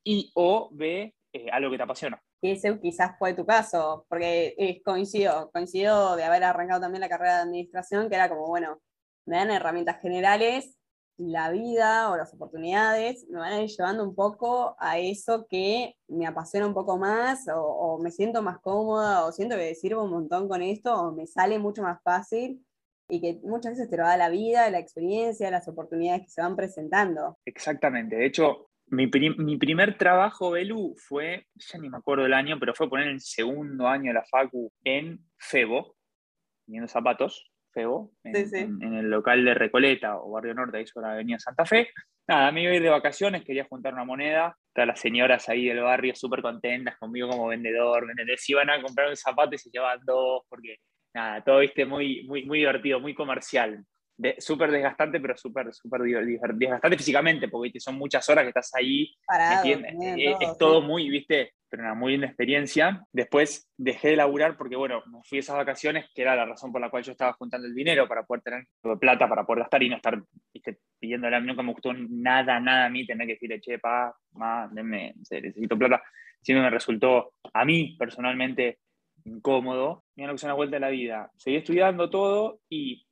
y 0.02 0.30
o 0.34 0.70
B, 0.72 1.14
eh, 1.34 1.50
algo 1.50 1.70
que 1.70 1.76
te 1.76 1.82
apasiona 1.82 2.22
que 2.40 2.52
ese 2.52 2.78
quizás 2.80 3.18
fue 3.18 3.34
tu 3.34 3.44
caso, 3.44 4.06
porque 4.08 4.54
eh, 4.58 4.82
coincido, 4.82 5.50
coincido 5.52 6.16
de 6.16 6.24
haber 6.24 6.44
arrancado 6.44 6.80
también 6.80 7.00
la 7.00 7.08
carrera 7.08 7.36
de 7.36 7.42
administración, 7.42 8.08
que 8.08 8.14
era 8.14 8.28
como, 8.28 8.46
bueno, 8.46 8.80
me 9.26 9.36
dan 9.36 9.50
herramientas 9.50 10.00
generales, 10.00 10.78
la 11.18 11.50
vida 11.50 12.10
o 12.10 12.16
las 12.16 12.32
oportunidades 12.32 13.26
me 13.28 13.40
van 13.40 13.52
a 13.52 13.62
ir 13.62 13.68
llevando 13.68 14.04
un 14.04 14.14
poco 14.14 14.76
a 14.78 14.98
eso 14.98 15.46
que 15.50 15.96
me 16.06 16.26
apasiona 16.26 16.66
un 16.66 16.74
poco 16.74 16.96
más, 16.96 17.44
o, 17.52 17.98
me 18.00 18.12
siento 18.12 18.40
más 18.40 18.60
cómoda, 18.60 19.26
o 19.26 19.32
siento 19.32 19.56
que 19.56 19.74
sirvo 19.74 20.04
un 20.04 20.12
montón 20.12 20.48
con 20.48 20.62
esto, 20.62 20.94
o 20.94 21.12
me 21.12 21.26
sale 21.26 21.58
mucho 21.58 21.82
más 21.82 22.00
fácil, 22.02 22.64
y 23.10 23.20
que 23.20 23.40
muchas 23.42 23.72
veces 23.72 23.90
te 23.90 23.96
lo 23.96 24.04
da 24.04 24.16
la 24.16 24.28
vida, 24.28 24.70
la 24.70 24.78
experiencia, 24.78 25.50
las 25.50 25.66
oportunidades 25.66 26.22
que 26.22 26.30
se 26.30 26.40
van 26.40 26.54
presentando. 26.54 27.36
Exactamente, 27.44 28.16
de 28.16 28.26
hecho, 28.26 28.67
mi, 28.90 29.56
primer 29.56 29.98
trabajo, 29.98 30.50
Belu, 30.50 30.94
fue, 30.96 31.46
ya 31.54 31.78
ni 31.78 31.88
me 31.88 31.98
acuerdo 31.98 32.26
el 32.26 32.34
año, 32.34 32.58
pero 32.58 32.74
fue 32.74 32.88
poner 32.88 33.08
el 33.08 33.20
segundo 33.20 33.88
año 33.88 34.08
de 34.08 34.14
la 34.14 34.24
Facu 34.24 34.72
en 34.84 35.20
Febo, 35.38 35.96
viendo 36.66 36.88
zapatos, 36.88 37.50
Febo, 37.72 38.12
en, 38.24 38.94
el 38.94 39.10
local 39.10 39.44
de 39.44 39.54
Recoleta 39.54 40.18
o 40.18 40.32
Barrio 40.32 40.54
Norte, 40.54 40.78
ahí 40.78 40.86
sobre 40.86 41.06
la 41.06 41.12
Avenida 41.14 41.38
Santa 41.38 41.64
Fe. 41.64 41.88
Nada, 42.26 42.52
me 42.52 42.62
iba 42.62 42.72
a 42.72 42.76
ir 42.76 42.82
de 42.82 42.90
vacaciones, 42.90 43.44
quería 43.44 43.64
juntar 43.64 43.94
una 43.94 44.04
moneda. 44.04 44.56
Todas 44.74 44.88
las 44.88 45.00
señoras 45.00 45.48
ahí 45.48 45.66
del 45.66 45.80
barrio 45.80 46.14
súper 46.14 46.42
contentas 46.42 46.98
conmigo 46.98 47.28
como 47.28 47.48
vendedor, 47.48 48.06
¿me 48.06 48.12
Iban 48.48 48.70
a 48.70 48.82
comprar 48.82 49.08
un 49.08 49.16
zapato 49.16 49.54
y 49.54 49.58
se 49.58 49.70
llevaban 49.70 50.00
dos, 50.04 50.42
porque 50.48 50.76
nada, 51.14 51.42
todo 51.42 51.60
viste 51.60 51.86
muy, 51.86 52.24
muy, 52.24 52.44
muy 52.44 52.58
divertido, 52.58 53.00
muy 53.00 53.14
comercial 53.14 53.84
súper 54.38 54.70
desgastante, 54.70 55.20
pero 55.20 55.36
súper, 55.36 55.72
súper 55.72 56.02
desgastante 56.54 56.96
físicamente, 56.96 57.48
porque 57.48 57.78
son 57.80 57.96
muchas 57.96 58.28
horas 58.28 58.44
que 58.44 58.48
estás 58.48 58.74
ahí, 58.74 59.14
eh, 59.64 60.36
es, 60.40 60.58
todo 60.58 60.82
muy, 60.82 61.08
viste, 61.08 61.52
pero 61.68 61.82
una 61.84 61.94
muy 61.94 62.12
linda 62.12 62.26
experiencia. 62.26 63.04
Después 63.12 63.70
dejé 63.76 64.10
de 64.10 64.16
laburar 64.16 64.56
porque, 64.56 64.76
bueno, 64.76 65.02
me 65.06 65.20
fui 65.24 65.38
a 65.38 65.40
esas 65.40 65.56
vacaciones, 65.56 66.06
que 66.14 66.22
era 66.22 66.34
la 66.34 66.46
razón 66.46 66.72
por 66.72 66.80
la 66.80 66.90
cual 66.90 67.02
yo 67.02 67.12
estaba 67.12 67.32
juntando 67.34 67.66
el 67.66 67.74
dinero 67.74 68.08
para 68.08 68.24
poder 68.24 68.42
tener 68.42 68.64
plata, 68.98 69.28
para 69.28 69.44
poder 69.44 69.60
gastar 69.64 69.82
y 69.82 69.88
no 69.88 69.96
estar 69.96 70.20
¿viste? 70.52 70.78
pidiéndole 70.98 71.36
a 71.36 71.40
mí, 71.40 71.46
nunca 71.46 71.62
me 71.62 71.72
gustó 71.72 71.92
nada, 71.92 72.58
nada 72.58 72.86
a 72.86 72.90
mí 72.90 73.06
tener 73.06 73.26
que 73.26 73.34
decirle, 73.34 73.60
che, 73.60 73.78
pa, 73.78 74.14
ma, 74.32 74.68
denme, 74.72 75.14
necesito 75.30 75.78
plata. 75.78 76.02
Siempre 76.42 76.62
me 76.62 76.70
resultó 76.70 77.34
a 77.52 77.64
mí 77.64 77.96
personalmente 77.98 78.78
incómodo. 79.24 80.04
Mira 80.16 80.28
lo 80.28 80.34
que 80.34 80.36
es 80.36 80.44
una 80.44 80.54
vuelta 80.54 80.76
de 80.76 80.80
la 80.80 80.88
vida. 80.88 81.30
Seguí 81.36 81.56
estudiando 81.56 82.08
todo 82.10 82.60
y 82.68 83.06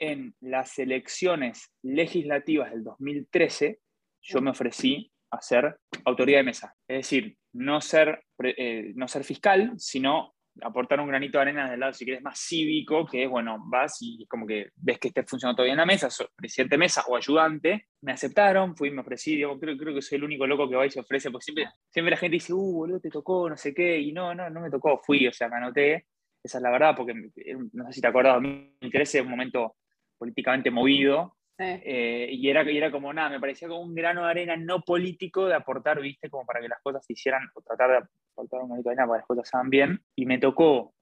en 0.00 0.34
las 0.40 0.78
elecciones 0.78 1.70
legislativas 1.82 2.70
del 2.72 2.82
2013, 2.82 3.78
yo 4.22 4.40
me 4.40 4.50
ofrecí 4.50 5.12
a 5.30 5.40
ser 5.40 5.76
autoridad 6.04 6.38
de 6.38 6.44
mesa. 6.44 6.74
Es 6.88 6.98
decir, 6.98 7.36
no 7.52 7.80
ser, 7.80 8.24
eh, 8.42 8.92
no 8.94 9.06
ser 9.06 9.24
fiscal, 9.24 9.74
sino 9.76 10.34
aportar 10.62 11.00
un 11.00 11.08
granito 11.08 11.38
de 11.38 11.42
arena 11.42 11.70
del 11.70 11.80
lado, 11.80 11.92
si 11.92 12.04
quieres, 12.04 12.22
más 12.22 12.38
cívico, 12.38 13.06
que 13.06 13.24
es, 13.24 13.30
bueno, 13.30 13.58
vas 13.66 13.98
y 14.00 14.26
como 14.26 14.46
que 14.46 14.70
ves 14.76 14.98
que 14.98 15.08
esté 15.08 15.22
funcionando 15.22 15.56
todavía 15.56 15.74
en 15.74 15.78
la 15.78 15.86
mesa, 15.86 16.08
presidente 16.34 16.74
de 16.74 16.78
mesa 16.78 17.04
o 17.08 17.16
ayudante. 17.16 17.86
Me 18.02 18.12
aceptaron, 18.12 18.76
fui, 18.76 18.90
me 18.90 19.00
ofrecí, 19.02 19.36
digo, 19.36 19.58
creo, 19.58 19.76
creo 19.76 19.94
que 19.94 20.02
soy 20.02 20.16
el 20.16 20.24
único 20.24 20.46
loco 20.46 20.68
que 20.68 20.76
va 20.76 20.86
y 20.86 20.90
se 20.90 21.00
ofrece, 21.00 21.30
porque 21.30 21.44
siempre, 21.44 21.66
siempre 21.90 22.10
la 22.10 22.16
gente 22.16 22.34
dice, 22.34 22.52
uh, 22.52 22.72
boludo, 22.72 23.00
te 23.00 23.10
tocó, 23.10 23.48
no 23.48 23.56
sé 23.56 23.72
qué, 23.72 23.98
y 23.98 24.12
no, 24.12 24.34
no, 24.34 24.50
no 24.50 24.60
me 24.60 24.70
tocó, 24.70 24.98
fui, 24.98 25.26
o 25.26 25.32
sea, 25.32 25.48
me 25.48 25.56
anoté. 25.56 26.06
Esa 26.42 26.56
es 26.56 26.62
la 26.62 26.70
verdad, 26.70 26.94
porque 26.96 27.12
no 27.14 27.86
sé 27.86 27.92
si 27.92 28.00
te 28.00 28.06
acuerdas, 28.06 28.34
2013 28.34 29.18
es 29.18 29.24
un 29.24 29.30
momento 29.30 29.76
políticamente 30.20 30.70
movido. 30.70 31.34
Eh, 31.58 32.28
y, 32.30 32.48
era, 32.48 32.70
y 32.70 32.76
era 32.78 32.90
como 32.90 33.12
nada, 33.12 33.28
me 33.28 33.40
parecía 33.40 33.68
como 33.68 33.82
un 33.82 33.94
grano 33.94 34.24
de 34.24 34.30
arena 34.30 34.56
no 34.56 34.80
político 34.80 35.46
de 35.46 35.54
aportar, 35.54 36.00
viste, 36.00 36.30
como 36.30 36.46
para 36.46 36.60
que 36.60 36.68
las 36.68 36.80
cosas 36.80 37.04
se 37.04 37.12
hicieran, 37.12 37.42
o 37.54 37.60
tratar 37.60 37.90
de 37.90 38.08
aportar 38.32 38.62
un 38.62 38.68
granito 38.68 38.88
de 38.88 38.94
arena 38.94 39.06
para 39.06 39.18
que 39.18 39.20
las 39.20 39.26
cosas 39.26 39.48
se 39.48 39.56
hagan 39.56 39.70
bien. 39.70 40.00
Y 40.16 40.24
me 40.24 40.38
tocó, 40.38 40.94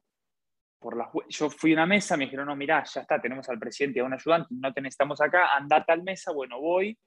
por 0.81 0.97
las, 0.97 1.09
yo 1.29 1.49
fui 1.49 1.73
a 1.73 1.75
una 1.75 1.87
mesa, 1.87 2.17
me 2.17 2.25
dijeron, 2.25 2.47
no, 2.47 2.57
mirá, 2.57 2.83
ya 2.85 3.03
está, 3.03 3.21
tenemos 3.21 3.49
al 3.49 3.61
presidente 3.61 3.99
y 3.99 4.03
a 4.03 4.05
un 4.05 4.15
ayudante, 4.15 4.49
no 4.51 4.73
te 4.73 4.81
necesitamos 4.81 5.21
acá, 5.21 5.55
anda 5.55 5.77
a 5.77 5.85
tal 5.85 6.03
mesa, 6.03 6.33
bueno, 6.33 6.61
voy, 6.61 6.99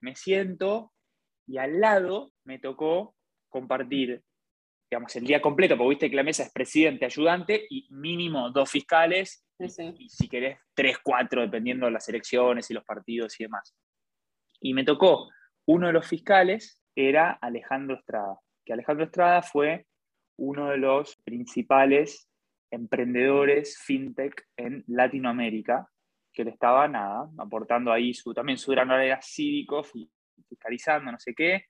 me 0.00 0.14
siento, 0.14 0.92
y 1.46 1.58
al 1.58 1.80
lado 1.80 2.32
me 2.44 2.58
tocó 2.58 3.14
compartir 3.50 4.22
digamos, 4.90 5.14
el 5.16 5.24
día 5.24 5.40
completo, 5.40 5.76
porque 5.76 5.90
viste 5.90 6.10
que 6.10 6.16
la 6.16 6.22
mesa 6.22 6.44
es 6.44 6.52
presidente, 6.52 7.04
ayudante 7.04 7.66
y 7.68 7.88
mínimo 7.90 8.50
dos 8.50 8.70
fiscales, 8.70 9.44
y 9.58 10.08
si 10.08 10.28
querés 10.28 10.58
tres, 10.74 10.98
cuatro, 11.02 11.40
dependiendo 11.40 11.86
de 11.86 11.92
las 11.92 12.08
elecciones 12.08 12.70
y 12.70 12.74
los 12.74 12.84
partidos 12.84 13.38
y 13.40 13.44
demás. 13.44 13.74
Y 14.60 14.74
me 14.74 14.84
tocó, 14.84 15.28
uno 15.66 15.88
de 15.88 15.92
los 15.92 16.06
fiscales 16.06 16.82
era 16.94 17.32
Alejandro 17.32 17.96
Estrada, 17.96 18.38
que 18.64 18.72
Alejandro 18.72 19.04
Estrada 19.06 19.42
fue 19.42 19.86
uno 20.38 20.70
de 20.70 20.78
los 20.78 21.16
principales 21.24 22.28
emprendedores 22.70 23.78
fintech 23.78 24.46
en 24.56 24.84
Latinoamérica, 24.86 25.88
que 26.32 26.42
él 26.42 26.48
estaba, 26.48 26.86
nada, 26.86 27.30
aportando 27.38 27.92
ahí 27.92 28.12
su, 28.12 28.34
también 28.34 28.58
su 28.58 28.70
gran 28.70 28.90
área 28.90 29.20
cívico, 29.22 29.82
fiscalizando, 30.48 31.10
no 31.10 31.18
sé 31.18 31.34
qué. 31.34 31.64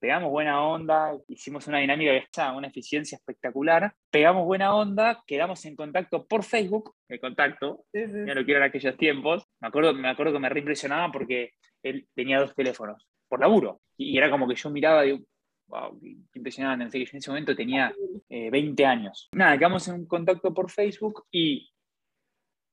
Pegamos 0.00 0.30
buena 0.30 0.62
onda, 0.62 1.12
hicimos 1.26 1.66
una 1.66 1.78
dinámica, 1.78 2.52
una 2.52 2.68
eficiencia 2.68 3.16
espectacular. 3.16 3.92
Pegamos 4.10 4.44
buena 4.46 4.72
onda, 4.72 5.24
quedamos 5.26 5.64
en 5.64 5.74
contacto 5.74 6.24
por 6.24 6.44
Facebook, 6.44 6.94
el 7.08 7.18
contacto, 7.18 7.84
ya 7.92 8.34
lo 8.34 8.44
quiero 8.44 8.60
en 8.60 8.62
aquellos 8.62 8.96
tiempos. 8.96 9.44
Me 9.60 9.68
acuerdo, 9.68 9.92
me 9.94 10.08
acuerdo 10.08 10.34
que 10.34 10.38
me 10.38 10.48
reimpresionaba 10.48 11.10
porque 11.10 11.50
él 11.82 12.06
tenía 12.14 12.38
dos 12.38 12.54
teléfonos, 12.54 13.08
por 13.28 13.40
laburo. 13.40 13.80
Y 13.96 14.16
era 14.16 14.30
como 14.30 14.46
que 14.46 14.54
yo 14.54 14.70
miraba, 14.70 15.02
digo, 15.02 15.18
wow, 15.66 15.98
qué 16.00 16.38
impresionante. 16.38 16.96
En 16.96 17.16
ese 17.16 17.30
momento 17.30 17.56
tenía 17.56 17.92
20 18.28 18.82
eh, 18.82 18.86
años. 18.86 19.28
Nada, 19.32 19.58
quedamos 19.58 19.88
en 19.88 20.06
contacto 20.06 20.54
por 20.54 20.70
Facebook 20.70 21.24
y 21.32 21.68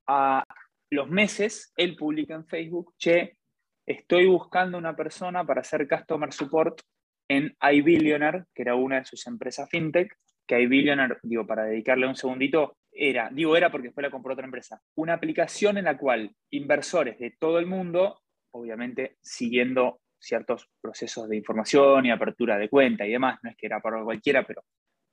a 0.08 0.44
los 0.92 1.10
meses 1.10 1.74
él 1.76 1.96
publica 1.96 2.36
en 2.36 2.46
Facebook, 2.46 2.94
che, 3.00 3.38
estoy 3.84 4.28
buscando 4.28 4.78
una 4.78 4.96
persona 4.96 5.44
para 5.44 5.62
hacer 5.62 5.88
customer 5.88 6.32
support 6.32 6.82
en 7.28 7.56
iBillionaire, 7.62 8.46
que 8.54 8.62
era 8.62 8.76
una 8.76 9.00
de 9.00 9.06
sus 9.06 9.26
empresas 9.28 9.70
fintech, 9.70 10.16
que 10.48 10.62
iBillionaire, 10.62 11.18
digo, 11.24 11.46
para 11.46 11.66
dedicarle 11.66 12.08
un 12.08 12.16
segundito, 12.16 12.78
era, 12.92 13.30
digo 13.32 13.58
era 13.58 13.72
porque 13.72 13.88
después 13.88 14.04
la 14.04 14.12
compró 14.12 14.34
otra 14.34 14.46
empresa, 14.46 14.82
una 14.96 15.14
aplicación 15.14 15.78
en 15.78 15.86
la 15.86 15.98
cual 15.98 16.34
inversores 16.52 17.18
de 17.20 17.36
todo 17.38 17.60
el 17.60 17.66
mundo, 17.66 18.22
obviamente 18.52 19.18
siguiendo 19.22 20.00
ciertos 20.20 20.70
procesos 20.82 21.28
de 21.28 21.38
información 21.38 22.06
y 22.06 22.12
apertura 22.12 22.58
de 22.58 22.70
cuenta 22.70 23.06
y 23.06 23.12
demás, 23.12 23.40
no 23.44 23.50
es 23.50 23.58
que 23.58 23.66
era 23.66 23.82
para 23.82 24.04
cualquiera, 24.04 24.46
pero 24.46 24.64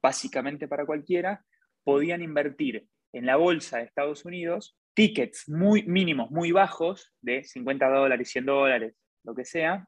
básicamente 0.02 0.68
para 0.68 0.86
cualquiera, 0.86 1.44
podían 1.82 2.22
invertir 2.22 2.86
en 3.12 3.26
la 3.26 3.36
bolsa 3.36 3.78
de 3.78 3.84
Estados 3.84 4.24
Unidos 4.24 4.76
tickets 4.94 5.48
muy 5.48 5.82
mínimos, 5.84 6.30
muy 6.30 6.52
bajos, 6.52 7.12
de 7.20 7.44
50 7.44 7.88
dólares, 7.88 8.30
100 8.30 8.46
dólares, 8.46 8.94
lo 9.24 9.34
que 9.34 9.44
sea, 9.44 9.86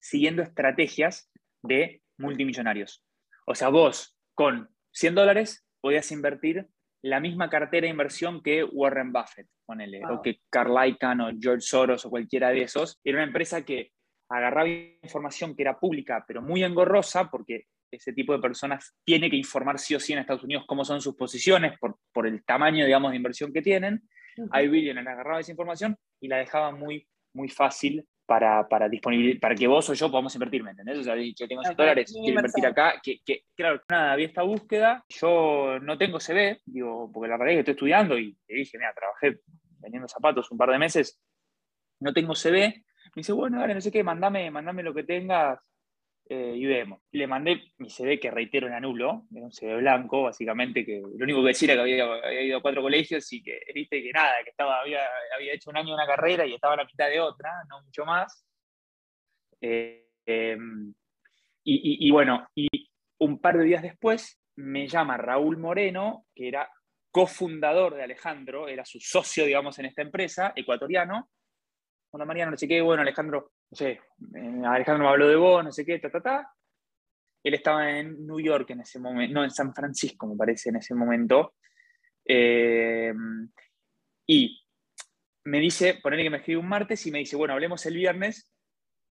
siguiendo 0.00 0.42
estrategias 0.42 1.30
de 1.66 2.02
multimillonarios. 2.18 3.02
O 3.46 3.54
sea, 3.54 3.68
vos 3.68 4.16
con 4.34 4.68
100 4.92 5.14
dólares 5.14 5.66
podías 5.80 6.10
invertir 6.12 6.68
la 7.02 7.20
misma 7.20 7.50
cartera 7.50 7.84
de 7.84 7.90
inversión 7.90 8.42
que 8.42 8.64
Warren 8.64 9.12
Buffett, 9.12 9.48
ponele, 9.66 10.00
o 10.06 10.22
que 10.22 10.40
Carl 10.48 10.74
Icahn 10.88 11.20
o 11.20 11.30
George 11.38 11.60
Soros 11.60 12.06
o 12.06 12.10
cualquiera 12.10 12.50
de 12.50 12.62
esos. 12.62 12.98
Era 13.04 13.18
una 13.18 13.26
empresa 13.26 13.62
que 13.64 13.92
agarraba 14.30 14.68
información 14.68 15.54
que 15.54 15.62
era 15.62 15.78
pública, 15.78 16.24
pero 16.26 16.40
muy 16.40 16.64
engorrosa, 16.64 17.30
porque 17.30 17.66
ese 17.90 18.12
tipo 18.12 18.32
de 18.32 18.38
personas 18.38 18.96
tiene 19.04 19.28
que 19.28 19.36
informar 19.36 19.78
sí 19.78 19.94
o 19.94 20.00
sí 20.00 20.14
en 20.14 20.20
Estados 20.20 20.44
Unidos 20.44 20.64
cómo 20.66 20.84
son 20.84 21.00
sus 21.00 21.14
posiciones 21.14 21.78
por, 21.78 21.98
por 22.12 22.26
el 22.26 22.42
tamaño, 22.44 22.86
digamos, 22.86 23.10
de 23.10 23.18
inversión 23.18 23.52
que 23.52 23.62
tienen. 23.62 24.08
Uh 24.36 24.48
-huh. 24.48 25.08
agarraba 25.08 25.40
esa 25.40 25.52
información 25.52 25.96
y 26.20 26.28
la 26.28 26.38
dejaba 26.38 26.72
muy, 26.72 27.06
muy 27.34 27.48
fácil 27.48 28.08
para, 28.26 28.66
para, 28.68 28.88
para 29.40 29.54
que 29.54 29.66
vos 29.66 29.88
o 29.90 29.94
yo 29.94 30.10
podamos 30.10 30.34
invertir, 30.34 30.62
¿me 30.62 30.70
entendés? 30.70 30.98
O 30.98 31.02
sea, 31.02 31.14
yo 31.16 31.48
tengo 31.48 31.62
100 31.62 31.76
dólares, 31.76 32.12
quiero 32.12 32.38
invertir 32.38 32.66
acá, 32.66 32.94
que, 33.02 33.20
que, 33.24 33.44
claro, 33.54 33.82
nada, 33.88 34.12
había 34.12 34.26
esta 34.26 34.42
búsqueda, 34.42 35.04
yo 35.08 35.78
no 35.80 35.98
tengo 35.98 36.20
CV, 36.20 36.60
digo, 36.64 37.10
porque 37.12 37.28
la 37.28 37.36
realidad 37.36 37.60
es 37.60 37.64
que 37.64 37.70
estoy 37.70 37.72
estudiando 37.72 38.18
y 38.18 38.36
te 38.46 38.54
dije, 38.54 38.78
mira, 38.78 38.94
trabajé 38.94 39.40
vendiendo 39.78 40.08
zapatos 40.08 40.50
un 40.50 40.58
par 40.58 40.70
de 40.70 40.78
meses, 40.78 41.20
no 42.00 42.12
tengo 42.12 42.34
CV, 42.34 42.84
me 43.14 43.20
dice, 43.20 43.32
bueno, 43.32 43.60
dale, 43.60 43.74
no 43.74 43.80
sé 43.80 43.92
qué, 43.92 44.02
mandame, 44.02 44.50
mandame 44.50 44.82
lo 44.82 44.94
que 44.94 45.04
tengas 45.04 45.58
eh, 46.26 46.54
y 46.56 46.64
vemos. 46.64 47.00
Le 47.12 47.26
mandé 47.26 47.60
mi 47.78 47.90
CD 47.90 48.18
que 48.18 48.30
reitero 48.30 48.66
en 48.66 48.72
anulo, 48.72 49.26
era 49.34 49.44
un 49.44 49.52
CD 49.52 49.76
blanco, 49.76 50.22
básicamente, 50.22 50.84
que 50.84 51.00
lo 51.00 51.24
único 51.24 51.42
que 51.42 51.48
decía 51.48 51.74
era 51.74 51.84
que 51.84 52.00
había, 52.00 52.42
ido 52.42 52.58
a 52.58 52.62
cuatro 52.62 52.80
colegios 52.80 53.30
y 53.32 53.42
que, 53.42 53.60
viste, 53.74 54.02
que 54.02 54.10
nada, 54.10 54.32
que 54.42 54.50
estaba, 54.50 54.80
había, 54.80 55.02
hecho 55.52 55.70
un 55.70 55.76
año 55.76 55.94
una 55.94 56.06
carrera 56.06 56.46
y 56.46 56.54
estaba 56.54 56.74
a 56.74 56.78
la 56.78 56.84
mitad 56.84 57.08
de 57.08 57.20
otra, 57.20 57.52
no 57.68 57.82
mucho 57.82 58.06
más. 58.06 58.46
Eh, 59.60 60.08
em, 60.24 60.94
y, 61.66 62.10
bueno, 62.10 62.46
y 62.54 62.68
un 63.18 63.40
par 63.40 63.58
de 63.58 63.64
días 63.64 63.82
después 63.82 64.40
me 64.56 64.86
llama 64.86 65.16
Raúl 65.16 65.58
Moreno, 65.58 66.26
que 66.34 66.48
era 66.48 66.70
cofundador 67.10 67.94
de 67.94 68.02
Alejandro, 68.02 68.68
era 68.68 68.84
su 68.84 68.98
socio, 68.98 69.44
digamos, 69.44 69.78
en 69.78 69.86
esta 69.86 70.02
empresa, 70.02 70.52
ecuatoriano. 70.56 71.30
Hola 72.10 72.24
Mariano, 72.24 72.52
no 72.52 72.56
sé 72.56 72.68
qué, 72.68 72.80
bueno, 72.80 73.02
Alejandro 73.02 73.52
no 73.74 73.76
sé, 73.76 74.00
Alejandro 74.66 75.04
me 75.04 75.10
habló 75.10 75.26
de 75.26 75.34
vos, 75.34 75.64
no 75.64 75.72
sé 75.72 75.84
qué, 75.84 75.98
ta, 75.98 76.08
ta, 76.08 76.20
ta. 76.20 76.54
Él 77.42 77.54
estaba 77.54 77.90
en 77.98 78.24
New 78.24 78.38
York 78.38 78.70
en 78.70 78.82
ese 78.82 79.00
momento, 79.00 79.34
no, 79.34 79.42
en 79.42 79.50
San 79.50 79.74
Francisco, 79.74 80.28
me 80.28 80.36
parece, 80.36 80.68
en 80.68 80.76
ese 80.76 80.94
momento. 80.94 81.54
Eh, 82.24 83.12
y 84.28 84.64
me 85.44 85.58
dice, 85.58 85.98
ponerle 86.00 86.22
que 86.22 86.30
me 86.30 86.36
escribe 86.36 86.60
un 86.60 86.68
martes 86.68 87.04
y 87.06 87.10
me 87.10 87.18
dice, 87.18 87.34
bueno, 87.34 87.54
hablemos 87.54 87.84
el 87.86 87.96
viernes 87.96 88.48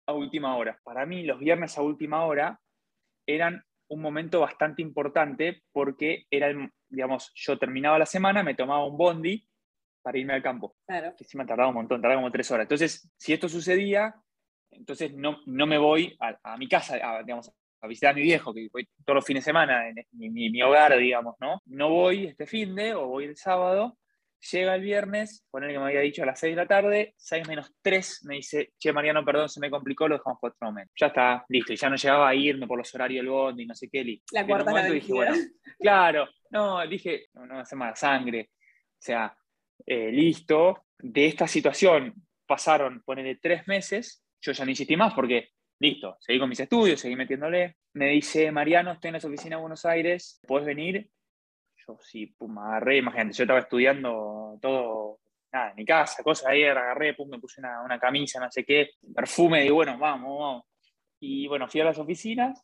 a 0.06 0.12
última 0.12 0.56
hora. 0.56 0.78
Para 0.84 1.04
mí, 1.04 1.24
los 1.24 1.40
viernes 1.40 1.76
a 1.76 1.82
última 1.82 2.24
hora 2.24 2.60
eran 3.26 3.60
un 3.88 4.00
momento 4.00 4.40
bastante 4.40 4.82
importante 4.82 5.64
porque 5.72 6.26
era, 6.30 6.48
digamos, 6.88 7.32
yo 7.34 7.58
terminaba 7.58 7.98
la 7.98 8.06
semana, 8.06 8.44
me 8.44 8.54
tomaba 8.54 8.86
un 8.86 8.96
bondi 8.96 9.46
para 10.00 10.16
irme 10.16 10.34
al 10.34 10.42
campo. 10.42 10.76
Claro. 10.86 11.12
Que 11.16 11.24
sí 11.24 11.36
me 11.36 11.44
tardaba 11.44 11.70
un 11.70 11.74
montón, 11.74 12.00
tardaba 12.00 12.20
como 12.20 12.30
tres 12.30 12.50
horas. 12.52 12.64
Entonces, 12.64 13.10
si 13.16 13.32
esto 13.32 13.48
sucedía, 13.48 14.14
entonces 14.74 15.12
no, 15.14 15.40
no 15.46 15.66
me 15.66 15.78
voy 15.78 16.16
a, 16.20 16.56
mi 16.56 16.68
casa, 16.68 16.96
a, 17.02 17.22
digamos, 17.22 17.50
a 17.80 17.86
visitar 17.86 18.12
a 18.12 18.14
mi 18.14 18.22
viejo, 18.22 18.52
que 18.54 18.68
voy 18.72 18.88
todos 19.04 19.16
los 19.16 19.24
fines 19.24 19.44
de 19.44 19.50
semana 19.50 19.88
en 19.88 19.96
mi, 20.12 20.50
mi, 20.50 20.62
hogar, 20.62 20.96
digamos, 20.98 21.34
¿no? 21.40 21.62
No 21.66 21.90
voy 21.90 22.26
este 22.26 22.46
fin 22.46 22.74
de, 22.74 22.94
o 22.94 23.06
voy 23.06 23.24
el 23.24 23.36
sábado, 23.36 23.98
llega 24.52 24.74
el 24.74 24.82
viernes, 24.82 25.46
poner 25.50 25.70
que 25.70 25.78
me 25.78 25.86
había 25.86 26.00
dicho 26.00 26.22
a 26.22 26.26
las 26.26 26.38
6 26.40 26.54
de 26.54 26.62
la 26.62 26.68
tarde, 26.68 27.14
6 27.16 27.48
menos 27.48 27.72
3, 27.82 28.24
me 28.24 28.36
dice, 28.36 28.72
che, 28.78 28.92
Mariano, 28.92 29.24
perdón, 29.24 29.48
se 29.48 29.60
me 29.60 29.70
complicó, 29.70 30.08
lo 30.08 30.16
dejamos 30.16 30.38
por 30.40 30.50
otro 30.50 30.68
momento. 30.68 30.92
Ya 30.98 31.06
está, 31.08 31.44
listo, 31.48 31.72
y 31.72 31.76
ya 31.76 31.88
no 31.88 31.96
llegaba 31.96 32.28
a 32.28 32.34
irme 32.34 32.66
por 32.66 32.78
los 32.78 32.94
horarios 32.94 33.22
del 33.22 33.30
bondi, 33.30 33.66
no 33.66 33.74
sé 33.74 33.88
qué, 33.88 34.04
listo. 34.04 34.26
La 34.32 34.46
cuarta 34.46 34.70
momento 34.70 34.92
dije, 34.92 35.12
bueno, 35.12 35.34
claro, 35.78 36.28
no, 36.50 36.86
dije, 36.86 37.26
no, 37.34 37.46
no 37.46 37.60
hace 37.60 37.76
mala 37.76 37.96
sangre, 37.96 38.50
o 38.52 39.06
sea, 39.06 39.36
eh, 39.86 40.10
listo, 40.10 40.86
de 40.98 41.26
esta 41.26 41.46
situación 41.46 42.14
pasaron, 42.46 43.02
ponele, 43.04 43.36
tres 43.36 43.66
meses, 43.66 44.23
yo 44.44 44.52
ya 44.52 44.64
no 44.64 44.70
insistí 44.70 44.96
más 44.96 45.14
porque, 45.14 45.50
listo, 45.78 46.16
seguí 46.20 46.38
con 46.38 46.48
mis 46.48 46.60
estudios, 46.60 47.00
seguí 47.00 47.16
metiéndole. 47.16 47.76
Me 47.94 48.10
dice, 48.10 48.52
Mariano, 48.52 48.92
estoy 48.92 49.08
en 49.08 49.12
la 49.14 49.18
oficina 49.18 49.56
de 49.56 49.62
Buenos 49.62 49.84
Aires, 49.86 50.40
¿puedes 50.46 50.66
venir? 50.66 51.10
Yo 51.86 51.96
sí, 52.00 52.26
pum, 52.26 52.54
me 52.54 52.60
agarré, 52.60 52.98
imagínate, 52.98 53.32
yo 53.36 53.44
estaba 53.44 53.60
estudiando 53.60 54.58
todo, 54.60 55.20
nada, 55.52 55.70
en 55.70 55.76
mi 55.76 55.84
casa, 55.84 56.22
cosas 56.22 56.48
ahí, 56.48 56.64
agarré, 56.64 57.14
pum, 57.14 57.28
me 57.28 57.38
puse 57.38 57.60
una, 57.60 57.98
camisa, 57.98 58.38
no 58.40 58.50
sé 58.50 58.64
qué, 58.64 58.90
perfume, 59.14 59.64
y 59.64 59.70
bueno, 59.70 59.96
vamos, 59.98 60.38
vamos. 60.38 60.64
Y 61.20 61.46
bueno, 61.46 61.68
fui 61.68 61.80
a 61.80 61.84
las 61.84 61.98
oficinas, 61.98 62.62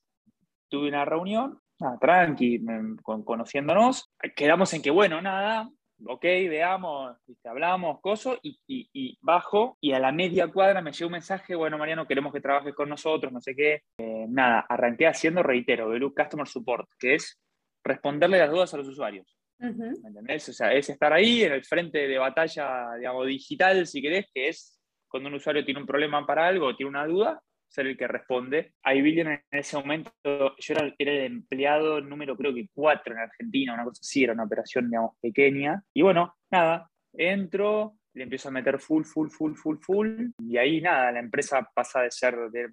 tuve 0.68 0.88
una 0.88 1.04
reunión, 1.04 1.60
nada, 1.78 1.98
tranqui, 1.98 2.62
conociéndonos, 3.02 4.12
quedamos 4.36 4.72
en 4.74 4.82
que, 4.82 4.90
bueno, 4.90 5.22
nada, 5.22 5.70
ok, 6.06 6.22
veamos, 6.22 7.16
hablamos, 7.44 8.00
coso, 8.00 8.38
y, 8.42 9.18
bajo, 9.20 9.76
y 9.80 9.92
a 9.92 9.98
la 9.98 10.12
media 10.12 10.48
cuadra 10.48 10.82
me 10.82 10.92
llegó 10.92 11.06
un 11.06 11.12
mensaje, 11.12 11.54
bueno, 11.54 11.78
Mariano, 11.78 12.06
queremos 12.06 12.32
que 12.32 12.40
trabajes 12.40 12.74
con 12.74 12.88
nosotros, 12.88 13.32
no 13.32 13.40
sé 13.40 13.54
qué. 13.54 13.82
Eh, 13.98 14.26
nada, 14.28 14.66
arranqué 14.68 15.06
haciendo, 15.06 15.42
reitero, 15.42 15.88
Belu 15.88 16.14
Customer 16.14 16.46
Support, 16.46 16.88
que 16.98 17.14
es 17.14 17.40
responderle 17.84 18.38
las 18.38 18.50
dudas 18.50 18.74
a 18.74 18.76
los 18.76 18.88
usuarios. 18.88 19.36
¿Me 19.58 19.68
entendés? 19.68 20.48
O 20.48 20.52
sea, 20.54 20.72
es 20.72 20.88
estar 20.88 21.12
ahí 21.12 21.42
en 21.44 21.52
el 21.52 21.64
frente 21.64 22.08
de 22.08 22.18
batalla, 22.18 22.94
digamos, 22.96 23.26
digital, 23.26 23.86
si 23.86 24.00
querés, 24.00 24.26
que 24.32 24.48
es 24.48 24.80
cuando 25.06 25.28
un 25.28 25.34
usuario 25.34 25.64
tiene 25.64 25.80
un 25.80 25.86
problema 25.86 26.24
para 26.24 26.46
algo, 26.46 26.74
tiene 26.74 26.88
una 26.88 27.06
duda, 27.06 27.42
ser 27.70 27.86
el 27.86 27.96
que 27.96 28.08
responde. 28.08 28.74
Billion 28.84 29.28
en 29.28 29.42
ese 29.50 29.76
momento, 29.76 30.12
yo 30.24 30.74
era, 30.74 30.94
era, 30.98 31.12
el 31.12 31.24
empleado 31.24 32.00
número 32.00 32.36
creo 32.36 32.52
que 32.52 32.68
cuatro 32.72 33.14
en 33.14 33.20
Argentina, 33.20 33.74
una 33.74 33.84
cosa 33.84 34.00
así, 34.02 34.24
era 34.24 34.32
una 34.32 34.44
operación, 34.44 34.90
digamos, 34.90 35.12
pequeña. 35.20 35.82
Y 35.94 36.02
bueno, 36.02 36.34
nada, 36.50 36.90
entro, 37.12 37.94
le 38.14 38.24
empiezo 38.24 38.48
a 38.48 38.52
meter 38.52 38.80
full, 38.80 39.04
full, 39.04 39.28
full, 39.28 39.54
full, 39.54 39.76
full, 39.80 40.30
y 40.40 40.56
ahí 40.56 40.80
nada, 40.80 41.12
la 41.12 41.20
empresa 41.20 41.68
pasa 41.72 42.02
de 42.02 42.10
ser, 42.10 42.36
de, 42.50 42.68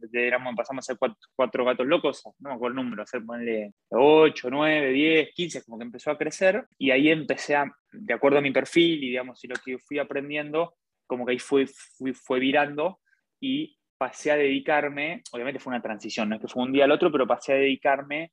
pasamos 0.55 0.83
a 0.83 0.93
ser 0.93 0.97
cuatro, 1.35 1.63
gatos 1.63 1.85
locos, 1.85 2.23
no 2.39 2.49
me 2.49 2.55
acuerdo 2.55 2.79
el 2.79 2.83
número, 2.83 3.03
hacer 3.03 3.23
ponerle 3.23 3.73
8, 3.89 4.49
9, 4.49 4.91
10, 4.91 5.29
15, 5.33 5.63
como 5.63 5.77
que 5.77 5.85
empezó 5.85 6.11
a 6.11 6.17
crecer, 6.17 6.65
y 6.77 6.89
ahí 6.89 7.09
empecé 7.09 7.55
a, 7.55 7.71
de 7.91 8.13
acuerdo 8.13 8.39
a 8.39 8.41
mi 8.41 8.51
perfil 8.51 9.03
y 9.03 9.09
digamos, 9.09 9.43
y 9.43 9.47
lo 9.47 9.55
que 9.63 9.77
fui 9.77 9.99
aprendiendo, 9.99 10.75
como 11.05 11.25
que 11.25 11.33
ahí 11.33 11.39
fue, 11.39 11.67
fue, 11.67 12.13
fue 12.13 12.39
virando, 12.39 12.99
y 13.39 13.76
pasé 13.97 14.31
a 14.31 14.37
dedicarme, 14.37 15.23
obviamente 15.31 15.59
fue 15.59 15.71
una 15.71 15.81
transición, 15.81 16.29
no 16.29 16.35
es 16.35 16.41
que 16.41 16.47
fue 16.47 16.63
un 16.63 16.71
día 16.71 16.85
al 16.85 16.91
otro, 16.91 17.11
pero 17.11 17.27
pasé 17.27 17.53
a 17.53 17.57
dedicarme 17.57 18.31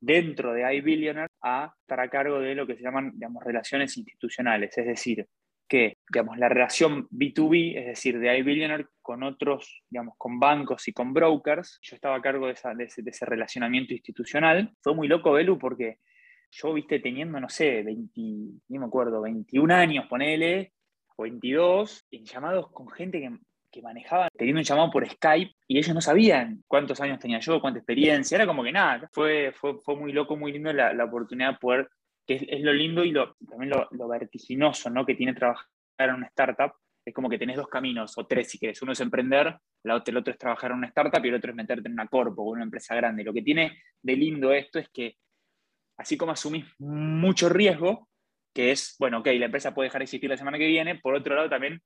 dentro 0.00 0.52
de 0.52 0.74
iBillionaire 0.76 1.32
a 1.42 1.72
estar 1.80 2.00
a 2.00 2.08
cargo 2.08 2.40
de 2.40 2.54
lo 2.54 2.66
que 2.66 2.76
se 2.76 2.82
llaman, 2.82 3.12
digamos, 3.14 3.42
relaciones 3.44 3.96
institucionales, 3.96 4.76
es 4.76 4.86
decir, 4.86 5.26
que, 5.68 5.96
digamos, 6.12 6.36
la 6.38 6.48
relación 6.48 7.08
B2B, 7.08 7.78
es 7.78 7.86
decir, 7.86 8.18
de 8.18 8.36
iBillionaire 8.38 8.88
con 9.00 9.22
otros, 9.22 9.82
digamos, 9.88 10.14
con 10.18 10.38
bancos 10.38 10.86
y 10.88 10.92
con 10.92 11.14
brokers, 11.14 11.78
yo 11.80 11.94
estaba 11.94 12.16
a 12.16 12.20
cargo 12.20 12.46
de, 12.46 12.52
ese, 12.52 13.24
relacionamiento 13.24 13.94
institucional. 13.94 14.74
Fue 14.82 14.94
muy 14.94 15.08
loco, 15.08 15.32
Belu, 15.32 15.58
porque 15.58 15.98
yo, 16.50 16.74
viste, 16.74 16.98
teniendo, 16.98 17.40
no 17.40 17.48
sé, 17.48 17.82
20, 17.82 18.20
ni 18.20 18.78
me 18.78 18.84
acuerdo, 18.84 19.22
21 19.22 19.72
años, 19.74 20.06
ponele, 20.08 20.74
o 21.16 21.22
22 21.22 22.06
en 22.10 22.24
llamados 22.24 22.70
con 22.72 22.90
gente 22.90 23.20
que, 23.20 23.30
que 23.72 23.82
manejaba, 23.82 24.28
teniendo 24.36 24.60
un 24.60 24.64
llamado 24.64 24.90
por 24.90 25.08
Skype 25.08 25.52
y 25.66 25.78
ellos 25.78 25.94
no 25.94 26.00
sabían 26.00 26.62
cuántos 26.68 27.00
años 27.00 27.18
tenía 27.18 27.40
yo, 27.40 27.60
cuánta 27.60 27.78
experiencia, 27.78 28.36
era 28.36 28.46
como 28.46 28.62
que 28.62 28.70
nada, 28.70 29.08
fue, 29.12 29.52
fue, 29.52 29.78
fue 29.80 29.96
muy 29.96 30.12
loco, 30.12 30.36
muy 30.36 30.52
lindo 30.52 30.72
la, 30.72 30.92
la 30.92 31.04
oportunidad 31.04 31.52
de 31.52 31.58
poder, 31.58 31.88
que 32.26 32.46
es, 32.48 32.60
lo 32.60 32.72
lindo 32.72 33.02
y 33.02 33.10
lo, 33.10 33.34
también 33.48 33.72
lo, 33.90 34.08
vertiginoso 34.08 34.90
¿no? 34.90 35.04
que 35.06 35.14
tiene 35.14 35.34
trabajar 35.34 35.66
en 35.98 36.14
una 36.14 36.26
startup, 36.26 36.72
es 37.04 37.14
como 37.14 37.28
que 37.28 37.38
tenés 37.38 37.56
dos 37.56 37.68
caminos, 37.68 38.16
o 38.16 38.26
tres 38.26 38.50
si 38.50 38.58
querés. 38.58 38.80
Uno 38.82 38.92
es 38.92 39.00
emprender, 39.00 39.56
el 39.82 39.90
otro 40.16 40.32
es 40.32 40.38
trabajar 40.38 40.70
en 40.70 40.78
una 40.78 40.86
startup 40.86 41.24
y 41.24 41.28
el 41.28 41.34
otro 41.34 41.50
es 41.50 41.56
meterte 41.56 41.88
en 41.88 41.94
una 41.94 42.06
corpo 42.06 42.42
o 42.42 42.50
una 42.50 42.62
empresa 42.62 42.94
grande. 42.94 43.24
Lo 43.24 43.32
que 43.32 43.42
tiene 43.42 43.78
de 44.00 44.16
lindo 44.16 44.52
esto 44.52 44.78
es 44.78 44.88
que, 44.90 45.16
así 45.96 46.16
como 46.16 46.32
asumís 46.32 46.64
mucho 46.78 47.48
riesgo, 47.48 48.08
que 48.54 48.70
es, 48.70 48.94
bueno, 49.00 49.18
ok, 49.18 49.26
la 49.38 49.46
empresa 49.46 49.74
puede 49.74 49.88
dejar 49.88 50.00
de 50.00 50.04
existir 50.04 50.30
la 50.30 50.36
semana 50.36 50.58
que 50.58 50.66
viene, 50.66 50.96
por 50.96 51.14
otro 51.14 51.34
lado 51.34 51.48
también 51.48 51.82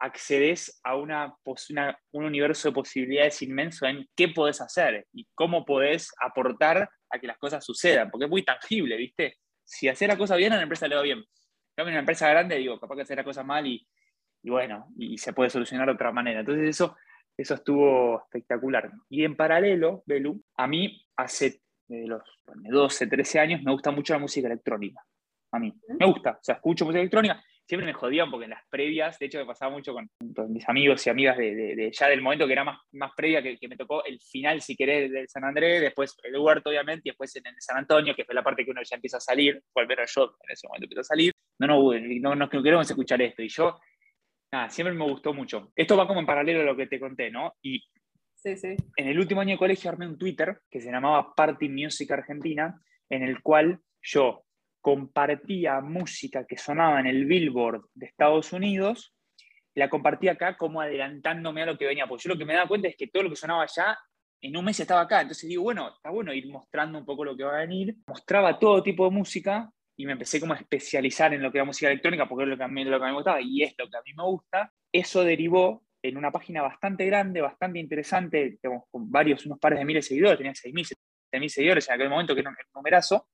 accedes 0.00 0.80
a 0.82 0.96
una, 0.96 1.34
una, 1.44 1.98
un 2.12 2.24
universo 2.24 2.68
de 2.68 2.74
posibilidades 2.74 3.42
inmenso 3.42 3.86
en 3.86 4.08
qué 4.16 4.28
podés 4.28 4.60
hacer 4.60 5.06
y 5.12 5.28
cómo 5.34 5.64
podés 5.64 6.10
aportar 6.20 6.88
a 7.10 7.18
que 7.18 7.26
las 7.26 7.38
cosas 7.38 7.64
sucedan, 7.64 8.10
porque 8.10 8.24
es 8.24 8.30
muy 8.30 8.44
tangible, 8.44 8.96
¿viste? 8.96 9.36
Si 9.64 9.88
hacer 9.88 10.08
la 10.08 10.16
cosa 10.16 10.36
bien, 10.36 10.52
a 10.52 10.56
la 10.56 10.62
empresa 10.62 10.88
le 10.88 10.96
va 10.96 11.02
bien. 11.02 11.24
En 11.76 11.86
una 11.86 12.00
empresa 12.00 12.28
grande, 12.28 12.56
digo, 12.56 12.78
capaz 12.78 12.96
que 12.96 13.02
hacer 13.02 13.18
la 13.18 13.24
cosa 13.24 13.42
mal 13.42 13.66
y 13.66 13.86
y 14.42 14.50
bueno, 14.50 14.88
y, 14.96 15.18
se 15.18 15.32
puede 15.32 15.50
solucionar 15.50 15.86
de 15.86 15.94
otra 15.94 16.12
manera. 16.12 16.40
Entonces 16.40 16.68
eso, 16.68 16.96
eso 17.36 17.54
estuvo 17.54 18.22
espectacular. 18.22 18.90
Y 19.08 19.24
en 19.24 19.36
paralelo, 19.36 20.02
Belu, 20.06 20.42
a 20.56 20.66
mí 20.66 21.04
hace 21.16 21.60
de 21.88 22.06
los 22.06 22.22
12, 22.46 23.06
13 23.06 23.40
años 23.40 23.62
me 23.62 23.72
gusta 23.72 23.90
mucho 23.90 24.12
la 24.12 24.20
música 24.20 24.46
electrónica. 24.46 25.04
A 25.52 25.58
mí, 25.58 25.74
me 25.98 26.06
gusta, 26.06 26.32
o 26.32 26.42
sea, 26.42 26.56
escucho 26.56 26.84
música 26.84 27.00
electrónica. 27.00 27.42
Siempre 27.70 27.86
me 27.86 27.92
jodían 27.92 28.32
porque 28.32 28.46
en 28.46 28.50
las 28.50 28.66
previas, 28.68 29.16
de 29.20 29.26
hecho 29.26 29.38
me 29.38 29.46
pasaba 29.46 29.70
mucho 29.70 29.92
con, 29.92 30.10
con 30.34 30.52
mis 30.52 30.68
amigos 30.68 31.06
y 31.06 31.10
amigas 31.10 31.38
de, 31.38 31.54
de, 31.54 31.76
de, 31.76 31.92
ya 31.92 32.08
del 32.08 32.20
momento 32.20 32.44
que 32.48 32.52
era 32.52 32.64
más, 32.64 32.80
más 32.90 33.12
previa, 33.16 33.44
que, 33.44 33.58
que, 33.58 33.68
me 33.68 33.76
tocó 33.76 34.04
el 34.04 34.18
final, 34.20 34.60
si 34.60 34.74
querés, 34.74 35.08
del 35.08 35.28
San 35.28 35.44
Andrés, 35.44 35.80
después 35.80 36.16
el 36.24 36.36
huerto, 36.36 36.70
obviamente, 36.70 37.02
y 37.04 37.10
después 37.10 37.36
en 37.36 37.46
el 37.46 37.54
San 37.60 37.76
Antonio, 37.76 38.12
que 38.16 38.24
fue 38.24 38.34
la 38.34 38.42
parte 38.42 38.64
que 38.64 38.72
uno 38.72 38.80
ya 38.82 38.96
empieza 38.96 39.18
a 39.18 39.20
salir, 39.20 39.62
o 39.72 39.78
al 39.78 39.86
menos 39.86 40.12
yo 40.12 40.34
en 40.42 40.50
ese 40.50 40.66
momento 40.66 40.86
empiezo 40.86 41.02
a 41.02 41.04
salir. 41.04 41.32
No, 41.60 41.68
no, 41.68 41.92
no, 41.92 42.34
no, 42.34 42.48
no 42.52 42.62
queremos 42.64 42.90
escuchar 42.90 43.22
esto. 43.22 43.40
Y 43.40 43.48
yo 43.48 43.78
nada, 44.50 44.68
siempre 44.68 44.92
me 44.92 45.04
gustó 45.04 45.32
mucho. 45.32 45.70
Esto 45.76 45.96
va 45.96 46.08
como 46.08 46.18
en 46.18 46.26
paralelo 46.26 46.62
a 46.62 46.64
lo 46.64 46.76
que 46.76 46.88
te 46.88 46.98
conté, 46.98 47.30
¿no? 47.30 47.54
Y 47.62 47.84
sí, 48.34 48.56
sí. 48.56 48.74
en 48.96 49.06
el 49.06 49.16
último 49.16 49.42
año 49.42 49.52
de 49.52 49.58
colegio 49.58 49.90
armé 49.90 50.08
un 50.08 50.18
Twitter 50.18 50.58
que 50.68 50.80
se 50.80 50.90
llamaba 50.90 51.36
Party 51.36 51.68
Music 51.68 52.10
Argentina, 52.10 52.82
en 53.08 53.22
el 53.22 53.42
cual 53.42 53.78
yo 54.02 54.42
compartía 54.80 55.80
música 55.80 56.46
que 56.46 56.56
sonaba 56.56 57.00
en 57.00 57.06
el 57.06 57.26
Billboard 57.26 57.82
de 57.94 58.06
Estados 58.06 58.52
Unidos, 58.52 59.14
la 59.74 59.88
compartía 59.88 60.32
acá 60.32 60.56
como 60.56 60.80
adelantándome 60.80 61.62
a 61.62 61.66
lo 61.66 61.78
que 61.78 61.86
venía, 61.86 62.06
porque 62.06 62.24
yo 62.24 62.34
lo 62.34 62.38
que 62.38 62.44
me 62.44 62.54
daba 62.54 62.68
cuenta 62.68 62.88
es 62.88 62.96
que 62.96 63.06
todo 63.06 63.24
lo 63.24 63.30
que 63.30 63.36
sonaba 63.36 63.62
allá 63.62 63.98
en 64.42 64.56
un 64.56 64.64
mes 64.64 64.80
estaba 64.80 65.02
acá, 65.02 65.20
entonces 65.20 65.48
digo, 65.48 65.62
bueno, 65.62 65.92
está 65.94 66.10
bueno 66.10 66.32
ir 66.32 66.48
mostrando 66.48 66.98
un 66.98 67.04
poco 67.04 67.24
lo 67.24 67.36
que 67.36 67.44
va 67.44 67.56
a 67.56 67.60
venir, 67.60 67.94
mostraba 68.06 68.58
todo 68.58 68.82
tipo 68.82 69.04
de 69.04 69.10
música 69.10 69.70
y 69.96 70.06
me 70.06 70.12
empecé 70.12 70.40
como 70.40 70.54
a 70.54 70.56
especializar 70.56 71.34
en 71.34 71.42
lo 71.42 71.52
que 71.52 71.58
era 71.58 71.64
música 71.64 71.88
electrónica 71.88 72.26
porque 72.26 72.44
es 72.44 72.48
lo 72.48 72.56
que 72.56 72.64
a 72.64 72.68
mí, 72.68 72.84
lo 72.84 72.98
que 72.98 73.06
me 73.06 73.12
gustaba 73.12 73.40
y 73.40 73.62
es 73.62 73.74
lo 73.78 73.88
que 73.88 73.96
a 73.98 74.02
mí 74.02 74.12
me 74.14 74.24
gusta, 74.24 74.72
eso 74.90 75.22
derivó 75.22 75.84
en 76.02 76.16
una 76.16 76.32
página 76.32 76.62
bastante 76.62 77.04
grande, 77.04 77.42
bastante 77.42 77.78
interesante, 77.78 78.58
digamos, 78.62 78.84
con 78.90 79.10
varios, 79.10 79.44
unos 79.44 79.58
pares 79.58 79.78
de 79.78 79.84
miles 79.84 80.04
de 80.04 80.08
seguidores, 80.08 80.38
tenía 80.38 80.52
6.000, 80.52 80.96
7.000 81.32 81.48
seguidores 81.48 81.88
en 81.88 81.94
aquel 81.94 82.08
momento, 82.08 82.34
que 82.34 82.40
era 82.40 82.50
un 82.50 82.56
numerazo. 82.74 83.28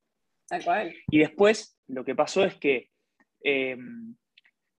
Y 1.10 1.18
después 1.18 1.78
lo 1.88 2.04
que 2.04 2.14
pasó 2.14 2.44
es 2.44 2.54
que 2.56 2.90
eh, 3.42 3.76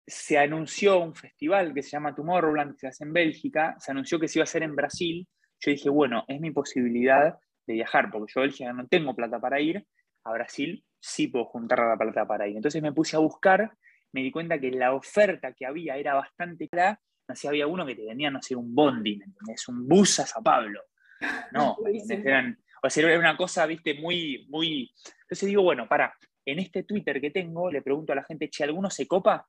se 0.06 0.38
anunció 0.38 1.00
un 1.00 1.16
festival 1.16 1.74
que 1.74 1.84
se 1.84 1.92
llama 1.92 2.16
Tomorrowland, 2.16 2.74
que 2.74 2.80
se 2.80 2.88
hace 2.88 3.04
en 3.04 3.14
Bélgica, 3.14 3.76
se 3.80 3.92
anunció 3.92 4.20
que 4.20 4.28
se 4.28 4.40
iba 4.40 4.44
a 4.44 4.46
hacer 4.46 4.64
en 4.64 4.76
Brasil. 4.76 5.28
Yo 5.60 5.72
dije, 5.72 5.90
bueno, 5.90 6.24
es 6.28 6.40
mi 6.40 6.52
posibilidad 6.52 7.38
de 7.66 7.74
viajar, 7.74 8.10
porque 8.12 8.32
yo 8.34 8.42
Bélgica 8.42 8.72
no 8.72 8.88
tengo 8.88 9.16
plata 9.16 9.40
para 9.40 9.60
ir, 9.60 9.86
a 10.24 10.32
Brasil 10.32 10.84
sí 11.00 11.28
puedo 11.28 11.46
juntar 11.46 11.80
la 11.80 11.98
plata 11.98 12.26
para 12.26 12.48
ir. 12.48 12.56
Entonces 12.56 12.82
me 12.82 12.94
puse 12.94 13.16
a 13.16 13.20
buscar, 13.20 13.72
me 14.14 14.22
di 14.22 14.32
cuenta 14.32 14.60
que 14.60 14.72
la 14.72 14.94
oferta 14.94 15.54
que 15.54 15.66
había 15.66 15.98
era 15.98 16.14
bastante 16.14 16.68
clara. 16.70 17.00
No 17.28 17.36
sé, 17.36 17.50
había 17.50 17.68
uno 17.68 17.86
que 17.86 17.96
te 17.96 18.06
vendía, 18.06 18.32
no 18.32 18.42
sé, 18.42 18.56
un 18.56 18.74
bondi, 18.74 19.18
¿me 19.18 19.26
entendés? 19.26 19.68
Un 19.68 19.86
bus 19.86 20.22
a 20.22 20.26
Sao 20.26 20.42
Pablo. 20.42 20.82
No, 21.52 21.76
Eran, 22.10 22.58
sea, 22.90 23.10
era 23.10 23.20
una 23.20 23.38
cosa, 23.38 23.66
viste, 23.66 23.94
muy, 23.96 24.46
muy... 24.50 24.92
Entonces 25.22 25.48
digo, 25.48 25.64
bueno, 25.64 25.88
para, 25.88 26.14
en 26.46 26.60
este 26.60 26.84
Twitter 26.84 27.20
que 27.20 27.32
tengo, 27.32 27.70
le 27.72 27.82
pregunto 27.82 28.14
a 28.14 28.16
la 28.16 28.24
gente, 28.24 28.50
che, 28.50 28.64
¿alguno 28.64 28.90
se 28.90 29.08
copa? 29.08 29.48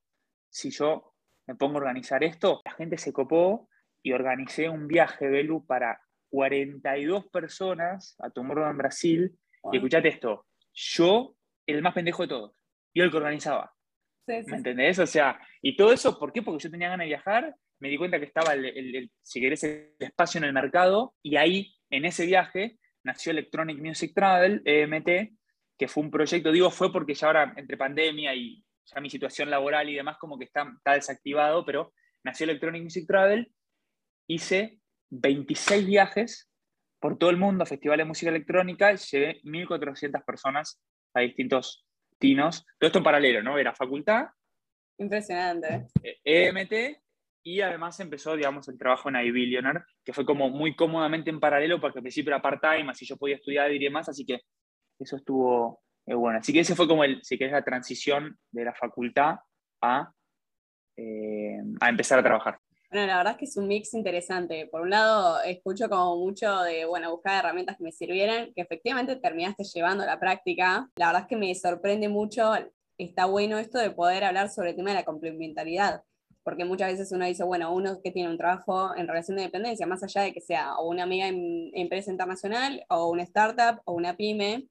Si 0.51 0.71
yo 0.71 1.15
me 1.47 1.55
pongo 1.55 1.75
a 1.75 1.79
organizar 1.79 2.25
esto, 2.25 2.61
la 2.65 2.73
gente 2.73 2.99
se 2.99 3.13
copó 3.13 3.69
y 4.03 4.13
organicé 4.13 4.69
un 4.69 4.87
viaje, 4.87 5.29
Belu, 5.29 5.65
para 5.65 6.01
42 6.31 7.27
personas 7.29 8.17
a 8.19 8.31
Tomorrow 8.31 8.71
en 8.71 8.79
Brasil. 8.79 9.39
Y 9.73 9.77
escuchate 9.77 10.09
esto, 10.09 10.47
yo 10.73 11.35
el 11.67 11.83
más 11.83 11.95
pendejo 11.95 12.23
de 12.23 12.29
todos. 12.29 12.53
Yo 12.95 13.05
el 13.05 13.11
que 13.11 13.17
organizaba. 13.17 13.73
Sí, 14.27 14.43
sí. 14.43 14.51
¿Me 14.51 14.57
entendés? 14.59 14.99
O 14.99 15.07
sea, 15.07 15.41
y 15.63 15.77
todo 15.77 15.93
eso, 15.93 16.19
¿por 16.19 16.33
qué? 16.33 16.43
Porque 16.43 16.65
yo 16.65 16.71
tenía 16.71 16.89
ganas 16.89 17.05
de 17.05 17.09
viajar, 17.09 17.55
me 17.79 17.89
di 17.89 17.97
cuenta 17.97 18.19
que 18.19 18.27
estaba, 18.27 18.55
el, 18.55 18.65
el, 18.65 18.97
el, 18.97 19.11
si 19.23 19.41
querés, 19.41 19.63
el 19.65 19.95
espacio 19.99 20.39
en 20.39 20.45
el 20.45 20.53
mercado, 20.53 21.15
y 21.23 21.37
ahí, 21.37 21.77
en 21.91 22.05
ese 22.05 22.27
viaje, 22.27 22.79
nació 23.09 23.33
Electronic 23.33 23.79
Music 23.79 24.13
Travel, 24.15 24.63
EMT, 24.65 25.33
que 25.79 25.89
fue 25.89 26.03
un 26.03 26.11
proyecto, 26.11 26.53
digo, 26.53 26.71
fue 26.71 26.93
porque 26.93 27.15
ya 27.15 27.27
ahora, 27.29 27.55
entre 27.57 27.77
pandemia 27.77 28.35
y 28.35 28.63
ya 28.85 29.01
mi 29.01 29.09
situación 29.09 29.49
laboral 29.49 29.89
y 29.89 29.95
demás, 29.95 30.19
como 30.19 30.39
que 30.39 30.45
está, 30.45 30.71
está 30.77 30.93
desactivado, 30.93 31.65
pero 31.65 31.93
nació 32.23 32.45
Electronic 32.45 32.83
Music 32.83 33.07
Travel, 33.07 33.51
hice 34.29 34.79
26 35.11 35.87
viajes 35.87 36.51
por 37.01 37.17
todo 37.17 37.31
el 37.31 37.39
mundo, 37.39 37.65
festivales 37.65 38.05
de 38.05 38.09
música 38.09 38.31
electrónica, 38.31 38.95
llevé 38.95 39.41
1.400 39.43 40.25
personas 40.25 40.83
a 41.15 41.21
distintos 41.21 41.87
tinos. 42.19 42.67
Todo 42.79 42.89
esto 42.89 42.99
en 42.99 43.05
paralelo, 43.05 43.43
¿no? 43.43 43.57
Era 43.57 43.75
facultad. 43.75 44.27
Impresionante. 44.99 45.87
EMT 46.25 47.01
y 47.49 47.63
además 47.63 47.99
empezó, 47.99 48.37
digamos, 48.37 48.69
el 48.69 48.77
trabajo 48.77 49.09
en 49.09 49.17
iBillionaire, 49.17 49.81
que 50.05 50.13
fue 50.13 50.27
como 50.27 50.51
muy 50.51 50.77
cómodamente 50.77 51.31
en 51.31 51.41
paralelo 51.41 51.81
porque 51.81 52.01
al 52.01 52.03
principio 52.03 52.31
era 52.31 52.43
part-time, 52.43 52.91
así 52.91 53.07
yo 53.07 53.17
podía 53.17 53.37
estudiar 53.37 53.73
y 53.73 53.79
demás, 53.79 54.07
así 54.07 54.27
que 54.27 54.41
eso 54.99 55.17
estuvo 55.17 55.81
eh, 56.05 56.15
bueno. 56.15 56.41
Así 56.41 56.53
que 56.53 56.61
ese 56.61 56.75
fue 56.75 56.87
como, 56.87 57.05
el, 57.05 57.25
si 57.25 57.39
querés, 57.39 57.55
la 57.55 57.65
transición 57.65 58.39
de 58.53 58.65
la 58.67 58.75
facultad 58.75 59.37
a, 59.81 60.13
eh, 60.95 61.59
a 61.81 61.89
empezar 61.89 62.19
a 62.19 62.23
trabajar. 62.23 62.59
Bueno, 62.91 63.07
la 63.07 63.17
verdad 63.17 63.33
es 63.33 63.39
que 63.39 63.45
es 63.47 63.57
un 63.57 63.67
mix 63.67 63.95
interesante. 63.95 64.67
Por 64.67 64.83
un 64.83 64.91
lado, 64.91 65.43
escucho 65.43 65.89
como 65.89 66.19
mucho 66.19 66.61
de, 66.65 66.85
bueno, 66.85 67.11
buscar 67.11 67.43
herramientas 67.43 67.79
que 67.79 67.85
me 67.85 67.93
sirvieran, 67.93 68.53
que 68.55 68.61
efectivamente 68.61 69.17
terminaste 69.17 69.65
llevando 69.65 70.05
a 70.05 70.07
la 70.07 70.21
práctica. 70.21 70.87
La 70.97 71.07
verdad 71.07 71.23
es 71.23 71.29
que 71.29 71.37
me 71.37 71.55
sorprende 71.55 72.11
mucho, 72.11 72.53
está 72.99 73.25
bueno 73.25 73.57
esto 73.57 73.79
de 73.79 73.91
poder 73.91 74.25
hablar 74.25 74.51
sobre 74.51 74.71
el 74.71 74.77
tema 74.77 74.91
de 74.91 74.97
la 74.97 75.05
complementariedad, 75.05 76.03
porque 76.49 76.65
muchas 76.65 76.93
veces 76.93 77.13
uno 77.13 77.27
dice, 77.27 77.45
bueno, 77.45 77.75
uno 77.75 78.01
que 78.03 78.11
tiene 78.11 78.31
un 78.31 78.39
trabajo 78.39 78.97
en 78.97 79.07
relación 79.07 79.37
de 79.37 79.43
dependencia, 79.43 79.87
más 79.87 80.03
allá 80.03 80.23
de 80.23 80.33
que 80.33 80.41
sea 80.41 80.77
o 80.77 80.89
una 80.89 81.03
en 81.05 81.71
empresa 81.75 82.11
internacional, 82.11 82.87
o 82.89 83.11
una 83.11 83.23
startup, 83.25 83.83
o 83.85 83.93
una 83.93 84.17
pyme, 84.17 84.67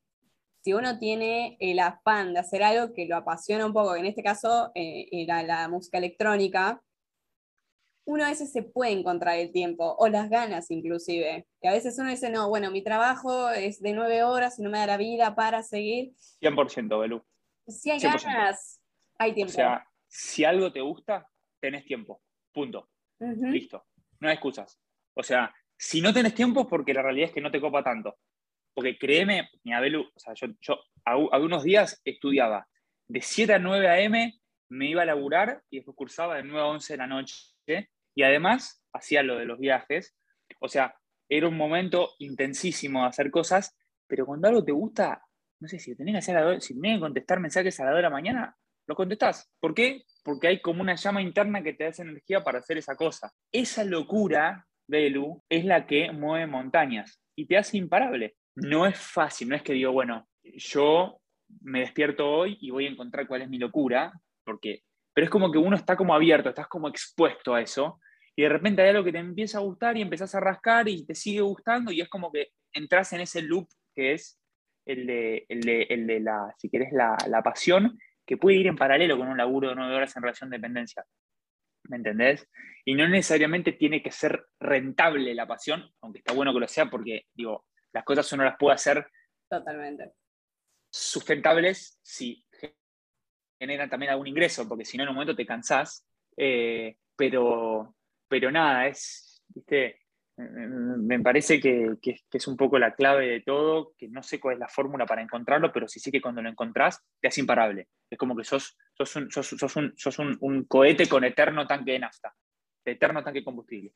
si 0.64 0.74
uno 0.74 0.98
tiene 0.98 1.56
el 1.60 1.78
afán 1.78 2.34
de 2.34 2.40
hacer 2.40 2.64
algo 2.64 2.96
que 2.96 3.06
lo 3.06 3.16
apasiona 3.16 3.68
un 3.68 3.74
poco, 3.74 3.96
en 3.96 4.08
este 4.08 4.24
caso 4.24 4.72
eh, 4.74 5.08
era 5.12 5.44
la 5.44 5.70
música 5.70 6.00
electrónica, 6.00 6.82
uno 8.06 8.26
a 8.26 8.30
veces 8.30 8.52
se 8.52 8.64
puede 8.64 8.94
encontrar 8.94 9.38
el 9.38 9.52
tiempo, 9.52 9.98
o 10.00 10.08
las 10.08 10.32
ganas 10.32 10.72
inclusive, 10.72 11.46
que 11.62 11.68
a 11.68 11.74
veces 11.74 12.00
uno 12.00 12.10
dice, 12.10 12.32
no, 12.32 12.50
bueno, 12.50 12.72
mi 12.72 12.82
trabajo 12.82 13.52
es 13.52 13.80
de 13.84 13.94
nueve 13.94 14.24
horas 14.24 14.58
y 14.58 14.64
no 14.64 14.72
me 14.72 14.80
da 14.80 14.88
la 14.88 14.98
vida 14.98 15.36
para 15.36 15.62
seguir. 15.62 16.16
100%, 16.42 17.00
Belú. 17.00 17.24
Si 17.68 17.92
hay 17.92 18.00
100%. 18.00 18.24
ganas, 18.24 18.82
hay 19.20 19.36
tiempo. 19.36 19.52
O 19.52 19.54
sea, 19.54 19.88
si 20.08 20.44
algo 20.44 20.72
te 20.72 20.82
gusta, 20.82 21.30
tenés 21.60 21.86
tiempo, 21.86 22.22
punto. 22.52 22.90
Uh 23.20 23.28
-huh. 23.28 23.52
Listo, 23.52 23.86
no 24.20 24.28
hay 24.28 24.36
excusas. 24.36 24.80
O 25.14 25.24
sea, 25.24 25.54
si 25.78 26.02
no 26.02 26.14
tenés 26.14 26.34
tiempo 26.34 26.62
es 26.62 26.68
porque 26.68 26.94
la 26.94 27.02
realidad 27.02 27.30
es 27.30 27.34
que 27.34 27.42
no 27.42 27.52
te 27.52 27.62
copa 27.62 27.84
tanto. 27.84 28.18
Porque 28.74 28.98
créeme, 28.98 29.50
mi 29.64 29.74
Abelu, 29.74 30.02
o 30.02 30.20
sea, 30.20 30.34
yo, 30.36 30.48
yo 30.62 30.80
algunos 31.04 31.64
días 31.64 32.02
estudiaba 32.06 32.68
de 33.08 33.22
7 33.22 33.54
a 33.54 33.60
9 33.60 33.88
a.m., 33.88 34.40
me 34.70 34.90
iba 34.90 35.02
a 35.02 35.06
laburar 35.06 35.64
y 35.70 35.78
después 35.78 35.96
cursaba 35.96 36.36
de 36.36 36.44
9 36.44 36.60
a 36.60 36.66
11 36.66 36.94
de 36.94 36.98
la 36.98 37.08
noche 37.08 37.90
y 38.14 38.24
además 38.24 38.84
hacía 38.94 39.24
lo 39.24 39.38
de 39.38 39.46
los 39.46 39.60
viajes. 39.60 40.16
O 40.60 40.68
sea, 40.68 40.96
era 41.30 41.48
un 41.48 41.58
momento 41.58 42.16
intensísimo 42.20 43.02
de 43.02 43.08
hacer 43.08 43.32
cosas, 43.32 43.78
pero 44.08 44.26
cuando 44.26 44.48
algo 44.48 44.64
te 44.64 44.72
gusta, 44.72 45.24
no 45.60 45.68
sé, 45.68 45.80
si 45.80 45.96
tenés 45.96 46.14
que, 46.14 46.18
hacer 46.18 46.36
la, 46.36 46.60
si 46.60 46.74
tenés 46.74 46.98
que 46.98 47.02
contestar 47.02 47.40
mensajes 47.40 47.80
a 47.80 47.84
la 47.84 47.90
hora 47.92 47.98
de 47.98 48.04
la 48.04 48.10
mañana, 48.10 48.58
lo 48.88 48.96
contestás. 48.96 49.52
¿Por 49.60 49.74
qué? 49.74 50.04
Porque 50.24 50.48
hay 50.48 50.62
como 50.62 50.82
una 50.82 50.96
llama 50.96 51.22
interna 51.22 51.62
que 51.62 51.74
te 51.74 51.84
da 51.84 51.92
energía 51.98 52.44
para 52.44 52.60
hacer 52.60 52.78
esa 52.78 52.96
cosa. 52.96 53.32
Esa 53.52 53.84
locura, 53.84 54.66
Belu, 54.88 55.44
es 55.50 55.66
la 55.66 55.86
que 55.86 56.12
mueve 56.12 56.48
montañas 56.48 57.22
y 57.36 57.46
te 57.46 57.58
hace 57.58 57.78
imparable. 57.78 58.36
No 58.56 58.88
es 58.88 58.98
fácil, 58.98 59.50
no 59.50 59.56
es 59.56 59.62
que 59.62 59.74
digo, 59.74 59.92
bueno, 59.92 60.28
yo 60.44 61.20
me 61.62 61.82
despierto 61.82 62.30
hoy 62.30 62.58
y 62.62 62.72
voy 62.72 62.86
a 62.88 62.90
encontrar 62.90 63.28
cuál 63.28 63.44
es 63.44 63.50
mi 63.50 63.58
locura, 63.58 64.12
porque 64.44 64.82
pero 65.14 65.26
es 65.26 65.32
como 65.32 65.52
que 65.52 65.58
uno 65.58 65.76
está 65.76 65.96
como 65.96 66.14
abierto, 66.14 66.50
estás 66.50 66.68
como 66.68 66.88
expuesto 66.88 67.56
a 67.56 67.62
eso, 67.62 68.00
y 68.36 68.44
de 68.44 68.50
repente 68.50 68.84
hay 68.84 68.90
algo 68.90 69.04
que 69.04 69.12
te 69.12 69.18
empieza 69.18 69.58
a 69.58 69.62
gustar 69.62 69.98
y 69.98 70.04
empezás 70.04 70.36
a 70.36 70.40
rascar 70.40 70.88
y 70.88 71.08
te 71.08 71.16
sigue 71.16 71.42
gustando, 71.42 71.92
y 71.92 72.02
es 72.02 72.08
como 72.08 72.32
que 72.32 72.50
entras 72.72 73.14
en 73.14 73.22
ese 73.22 73.42
loop 73.42 73.68
que 73.96 74.14
es 74.14 74.40
el 74.86 75.08
de, 75.08 75.46
el 75.50 75.62
de, 76.06 76.20
la, 76.20 76.54
si 76.60 76.70
querés, 76.70 76.90
la, 76.92 77.42
pasión, 77.44 77.98
que 78.28 78.38
puede 78.38 78.58
ir 78.58 78.68
en 78.68 78.76
paralelo 78.76 79.18
con 79.18 79.30
un 79.30 79.38
laburo 79.38 79.70
de 79.70 79.76
nueve 79.76 79.96
horas 79.96 80.16
en 80.16 80.22
relación 80.22 80.50
de 80.50 80.58
dependencia. 80.58 81.04
¿Me 81.86 81.98
entendés? 81.98 82.48
Y 82.86 82.94
no 82.94 83.08
necesariamente 83.08 83.72
tiene 83.72 84.04
que 84.04 84.12
ser 84.12 84.46
rentable 84.60 85.34
la 85.34 85.48
pasión, 85.48 85.90
aunque 86.02 86.20
está 86.20 86.34
bueno 86.34 86.54
que 86.54 86.60
lo 86.60 86.68
sea, 86.68 86.88
porque, 86.88 87.24
digo, 87.34 87.66
las 87.94 88.04
cosas 88.04 88.32
uno 88.34 88.44
las 88.44 88.58
puede 88.58 88.76
hacer 88.76 89.08
totalmente 89.50 90.12
sustentables 90.90 92.00
si 92.02 92.44
generan 93.60 93.90
también 93.90 94.12
algún 94.12 94.28
ingreso, 94.28 94.68
porque 94.68 94.86
si 94.86 94.98
no 94.98 95.04
en 95.04 95.10
un 95.10 95.16
momento 95.16 95.36
te 95.36 95.46
cansás. 95.46 96.06
Eh, 96.36 96.98
pero, 97.16 97.96
pero 98.28 98.52
nada, 98.52 98.88
es, 98.88 99.44
¿viste? 99.48 100.02
Me 100.38 101.20
parece 101.20 101.60
que, 101.60 101.98
es 102.32 102.48
un 102.48 102.58
poco 102.58 102.78
la 102.78 102.94
clave 102.94 103.28
de 103.28 103.42
todo, 103.42 103.94
que 103.98 104.08
no 104.08 104.22
sé 104.22 104.40
cuál 104.40 104.54
es 104.54 104.60
la 104.60 104.68
fórmula 104.68 105.06
para 105.06 105.22
encontrarlo, 105.22 105.72
pero 105.72 105.88
sí 105.88 106.00
sé 106.00 106.12
que 106.12 106.22
cuando 106.22 106.42
lo 106.42 106.50
encontrás 106.50 107.04
te 107.20 107.28
hace 107.28 107.42
imparable. 107.42 107.88
Es 108.10 108.18
como 108.20 108.36
que 108.36 108.44
sos, 108.44 108.78
sos, 108.94 109.16
un, 109.16 109.32
sos, 109.32 110.20
un, 110.20 110.38
un, 110.40 110.66
cohete 110.66 111.10
con 111.10 111.24
eterno 111.24 111.66
tanque 111.66 111.94
de 111.94 112.00
nafta, 112.00 112.36
eterno 112.86 113.24
tanque 113.24 113.40
de 113.40 113.46
combustible. 113.46 113.94